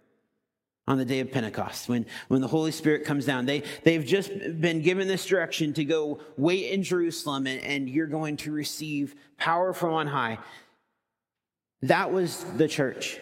on 0.87 0.97
the 0.97 1.05
day 1.05 1.19
of 1.19 1.31
Pentecost, 1.31 1.89
when, 1.89 2.05
when 2.29 2.39
the 2.39 2.47
Holy 2.47 2.71
Spirit 2.71 3.03
comes 3.03 3.25
down. 3.25 3.45
They, 3.45 3.63
they've 3.83 4.05
just 4.05 4.31
been 4.61 4.81
given 4.81 5.07
this 5.07 5.25
direction 5.25 5.73
to 5.73 5.83
go 5.83 6.19
wait 6.37 6.71
in 6.71 6.81
Jerusalem 6.81 7.45
and, 7.45 7.61
and 7.61 7.89
you're 7.89 8.07
going 8.07 8.37
to 8.37 8.51
receive 8.51 9.15
power 9.37 9.73
from 9.73 9.93
on 9.93 10.07
high. 10.07 10.39
That 11.81 12.11
was 12.11 12.43
the 12.55 12.67
church. 12.67 13.19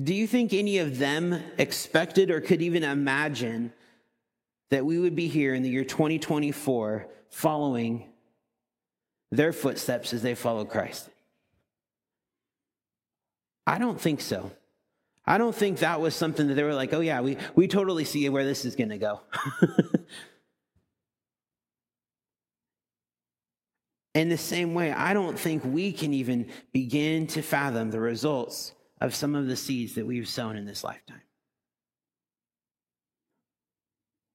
Do 0.00 0.14
you 0.14 0.26
think 0.26 0.52
any 0.52 0.78
of 0.78 0.98
them 0.98 1.40
expected 1.58 2.30
or 2.30 2.40
could 2.40 2.62
even 2.62 2.82
imagine 2.82 3.72
that 4.70 4.84
we 4.84 4.98
would 4.98 5.14
be 5.14 5.28
here 5.28 5.54
in 5.54 5.62
the 5.62 5.68
year 5.68 5.84
2024 5.84 7.06
following 7.28 8.10
their 9.30 9.52
footsteps 9.52 10.12
as 10.12 10.22
they 10.22 10.34
follow 10.34 10.64
Christ? 10.64 11.08
I 13.66 13.78
don't 13.78 14.00
think 14.00 14.20
so. 14.20 14.50
I 15.24 15.38
don't 15.38 15.54
think 15.54 15.78
that 15.78 16.00
was 16.00 16.16
something 16.16 16.48
that 16.48 16.54
they 16.54 16.64
were 16.64 16.74
like, 16.74 16.92
oh, 16.92 17.00
yeah, 17.00 17.20
we, 17.20 17.36
we 17.54 17.68
totally 17.68 18.04
see 18.04 18.28
where 18.28 18.44
this 18.44 18.64
is 18.64 18.74
going 18.74 18.90
to 18.90 18.98
go. 18.98 19.20
In 24.14 24.28
the 24.28 24.36
same 24.36 24.74
way, 24.74 24.92
I 24.92 25.14
don't 25.14 25.38
think 25.38 25.64
we 25.64 25.92
can 25.92 26.12
even 26.12 26.50
begin 26.72 27.26
to 27.28 27.40
fathom 27.40 27.90
the 27.90 28.00
results 28.00 28.74
of 29.00 29.14
some 29.14 29.34
of 29.34 29.46
the 29.46 29.56
seeds 29.56 29.94
that 29.94 30.06
we've 30.06 30.28
sown 30.28 30.56
in 30.56 30.66
this 30.66 30.84
lifetime. 30.84 31.22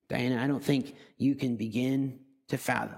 Diana, 0.09 0.41
I 0.43 0.47
don't 0.47 0.63
think 0.63 0.95
you 1.17 1.35
can 1.35 1.57
begin 1.57 2.19
to 2.47 2.57
fathom 2.57 2.97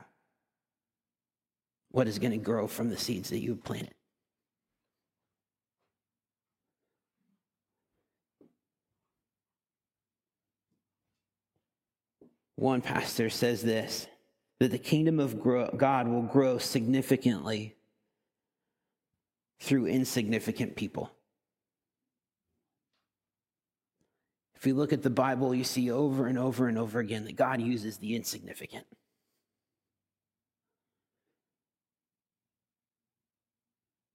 what 1.92 2.08
is 2.08 2.18
going 2.18 2.32
to 2.32 2.38
grow 2.38 2.66
from 2.68 2.90
the 2.90 2.98
seeds 2.98 3.30
that 3.30 3.40
you've 3.40 3.64
planted. 3.64 3.94
One 12.60 12.82
pastor 12.82 13.30
says 13.30 13.62
this 13.62 14.06
that 14.60 14.72
the 14.72 14.78
kingdom 14.78 15.18
of 15.22 15.42
God 15.78 16.10
will 16.10 16.24
grow 16.24 16.58
significantly 16.58 17.78
through 19.62 19.86
insignificant 19.86 20.76
people. 20.76 21.10
If 24.58 24.68
you 24.68 24.74
look 24.74 24.92
at 24.92 25.04
the 25.04 25.10
Bible, 25.10 25.56
you 25.56 25.64
see 25.64 25.90
over 25.90 26.28
and 26.28 26.38
over 26.38 26.68
and 26.68 26.78
over 26.78 27.00
again 27.00 27.24
that 27.24 27.38
God 27.38 27.62
uses 27.62 27.98
the 27.98 28.14
insignificant. 28.14 28.86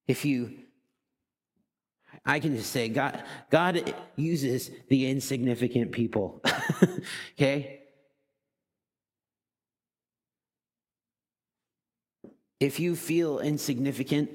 If 0.06 0.26
you, 0.26 0.52
I 2.26 2.40
can 2.40 2.54
just 2.54 2.70
say, 2.70 2.90
God, 2.90 3.24
God 3.50 3.94
uses 4.16 4.70
the 4.90 5.06
insignificant 5.08 5.92
people. 5.92 6.42
okay? 7.38 7.80
If 12.64 12.80
you 12.80 12.96
feel 12.96 13.40
insignificant, 13.40 14.30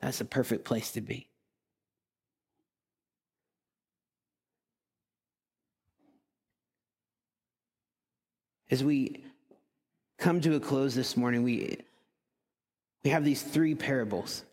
that's 0.00 0.22
a 0.22 0.24
perfect 0.24 0.64
place 0.64 0.92
to 0.92 1.02
be. 1.02 1.28
As 8.70 8.82
we 8.82 9.22
come 10.16 10.40
to 10.40 10.54
a 10.54 10.60
close 10.60 10.94
this 10.94 11.14
morning, 11.14 11.42
we, 11.42 11.76
we 13.04 13.10
have 13.10 13.22
these 13.22 13.42
three 13.42 13.74
parables, 13.74 14.44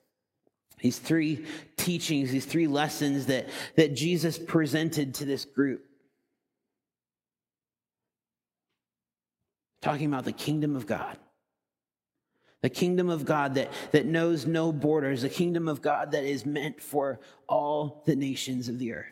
these 0.81 0.99
three 0.99 1.45
teachings, 1.77 2.33
these 2.33 2.45
three 2.45 2.67
lessons 2.67 3.27
that, 3.27 3.47
that 3.77 3.95
Jesus 3.95 4.37
presented 4.37 5.13
to 5.15 5.25
this 5.25 5.45
group. 5.45 5.85
Talking 9.81 10.07
about 10.07 10.25
the 10.25 10.33
kingdom 10.33 10.75
of 10.75 10.85
God 10.85 11.17
The 12.61 12.69
kingdom 12.69 13.09
of 13.09 13.25
God 13.25 13.55
that, 13.55 13.71
that 13.91 14.05
knows 14.05 14.45
no 14.45 14.71
borders, 14.71 15.23
the 15.23 15.29
kingdom 15.29 15.67
of 15.67 15.81
God 15.81 16.11
that 16.11 16.23
is 16.23 16.45
meant 16.45 16.81
for 16.81 17.19
all 17.49 18.03
the 18.05 18.15
nations 18.15 18.69
of 18.69 18.77
the 18.77 18.93
earth. 18.93 19.07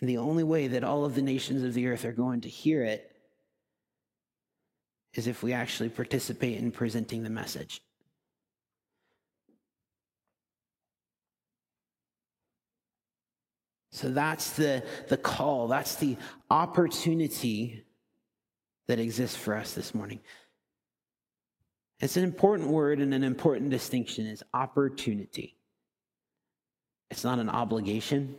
And 0.00 0.10
the 0.10 0.18
only 0.18 0.42
way 0.42 0.66
that 0.68 0.84
all 0.84 1.04
of 1.04 1.14
the 1.14 1.22
nations 1.22 1.62
of 1.62 1.74
the 1.74 1.86
earth 1.86 2.04
are 2.04 2.12
going 2.12 2.42
to 2.42 2.48
hear 2.48 2.82
it 2.82 3.10
is 5.14 5.26
if 5.26 5.42
we 5.42 5.52
actually 5.52 5.88
participate 5.88 6.58
in 6.58 6.70
presenting 6.70 7.22
the 7.22 7.30
message. 7.30 7.80
So 13.96 14.10
that's 14.10 14.50
the, 14.50 14.82
the 15.08 15.16
call, 15.16 15.68
that's 15.68 15.94
the 15.94 16.18
opportunity 16.50 17.82
that 18.88 18.98
exists 18.98 19.38
for 19.38 19.56
us 19.56 19.72
this 19.72 19.94
morning. 19.94 20.20
It's 22.00 22.18
an 22.18 22.22
important 22.22 22.68
word 22.68 23.00
and 23.00 23.14
an 23.14 23.24
important 23.24 23.70
distinction 23.70 24.26
is 24.26 24.44
opportunity. 24.52 25.56
It's 27.10 27.24
not 27.24 27.38
an 27.38 27.48
obligation. 27.48 28.34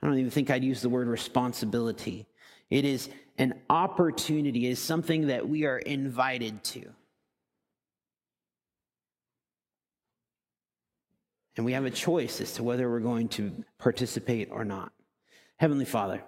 I 0.00 0.06
don't 0.06 0.18
even 0.18 0.30
think 0.30 0.48
I'd 0.48 0.64
use 0.64 0.80
the 0.80 0.88
word 0.88 1.06
responsibility. 1.06 2.26
It 2.70 2.86
is 2.86 3.10
an 3.36 3.52
opportunity, 3.68 4.66
it 4.66 4.70
is 4.70 4.78
something 4.78 5.26
that 5.26 5.46
we 5.46 5.66
are 5.66 5.78
invited 5.78 6.64
to. 6.64 6.86
And 11.58 11.64
we 11.64 11.72
have 11.72 11.84
a 11.84 11.90
choice 11.90 12.40
as 12.40 12.52
to 12.52 12.62
whether 12.62 12.88
we're 12.88 13.00
going 13.00 13.28
to 13.30 13.64
participate 13.78 14.48
or 14.52 14.64
not. 14.64 14.92
Heavenly 15.56 15.86
Father, 15.86 16.22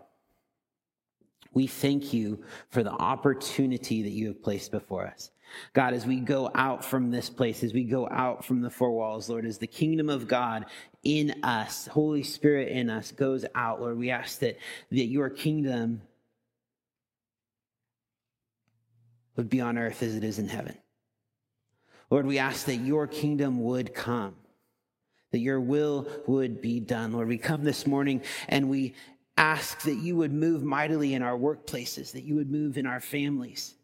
we 1.55 1.69
thank 1.69 2.13
you 2.13 2.43
for 2.71 2.83
the 2.83 2.91
opportunity 2.91 4.03
that 4.03 4.11
you 4.11 4.27
have 4.27 4.43
placed 4.43 4.73
before 4.73 5.07
us. 5.07 5.31
God, 5.73 5.95
as 5.95 6.05
we 6.05 6.19
go 6.19 6.51
out 6.57 6.85
from 6.85 7.13
this 7.13 7.31
place, 7.31 7.63
as 7.63 7.73
we 7.73 7.85
go 7.85 8.09
out 8.09 8.45
from 8.45 8.61
the 8.61 8.71
four 8.71 8.91
walls, 8.91 9.31
Lord, 9.31 9.47
as 9.47 9.59
the 9.59 9.69
kingdom 9.69 10.11
of 10.11 10.27
God 10.27 10.67
in 11.05 11.45
us, 11.45 11.87
Holy 11.87 12.25
Spirit 12.25 12.67
in 12.69 12.91
us 12.91 13.13
goes 13.13 13.45
out, 13.55 13.81
Lord, 13.81 13.99
we 13.99 14.11
ask 14.11 14.41
that, 14.41 14.59
that 14.91 15.07
your 15.07 15.31
kingdom 15.31 16.03
would 19.37 19.49
be 19.49 19.61
on 19.61 19.79
earth 19.79 20.03
as 20.03 20.17
it 20.17 20.25
is 20.25 20.41
in 20.41 20.49
heaven. 20.49 20.77
Lord, 22.11 22.27
we 22.27 22.39
ask 22.39 22.67
that 22.67 22.79
your 22.79 23.07
kingdom 23.07 23.63
would 23.63 23.95
come 23.95 24.35
that 25.33 25.39
your 25.39 25.61
will 25.61 26.09
would 26.27 26.61
be 26.61 26.81
done. 26.81 27.13
Lord, 27.13 27.29
we 27.29 27.39
come 27.39 27.65
this 27.65 27.87
morning 27.87 28.23
and 28.49 28.69
we 28.69 28.95
ask 29.37 29.83
that 29.83 29.97
you 29.97 30.17
would 30.17 30.33
move 30.33 30.63
mightily 30.63 31.15
in 31.15 31.23
our 31.23 31.39
workplaces, 31.39 32.13
that 32.13 32.25
you 32.25 32.35
would 32.35 32.51
move 32.51 32.77
in 32.77 32.87
our 32.87 33.01
families, 33.01 33.75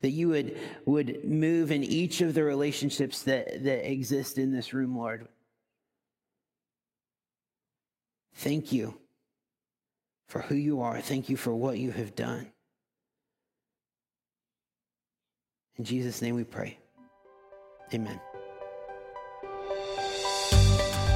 that 0.00 0.10
you 0.10 0.28
would, 0.28 0.56
would 0.86 1.24
move 1.24 1.70
in 1.70 1.82
each 1.82 2.20
of 2.20 2.34
the 2.34 2.44
relationships 2.44 3.22
that, 3.24 3.64
that 3.64 3.90
exist 3.90 4.38
in 4.38 4.52
this 4.52 4.72
room, 4.72 4.96
Lord. 4.96 5.28
Thank 8.36 8.72
you 8.72 8.96
for 10.28 10.40
who 10.40 10.54
you 10.54 10.80
are. 10.82 11.00
Thank 11.00 11.28
you 11.28 11.36
for 11.36 11.54
what 11.54 11.78
you 11.78 11.90
have 11.90 12.14
done. 12.14 12.52
In 15.76 15.84
Jesus' 15.84 16.22
name 16.22 16.36
we 16.36 16.44
pray. 16.44 16.78
Amen. 17.92 18.20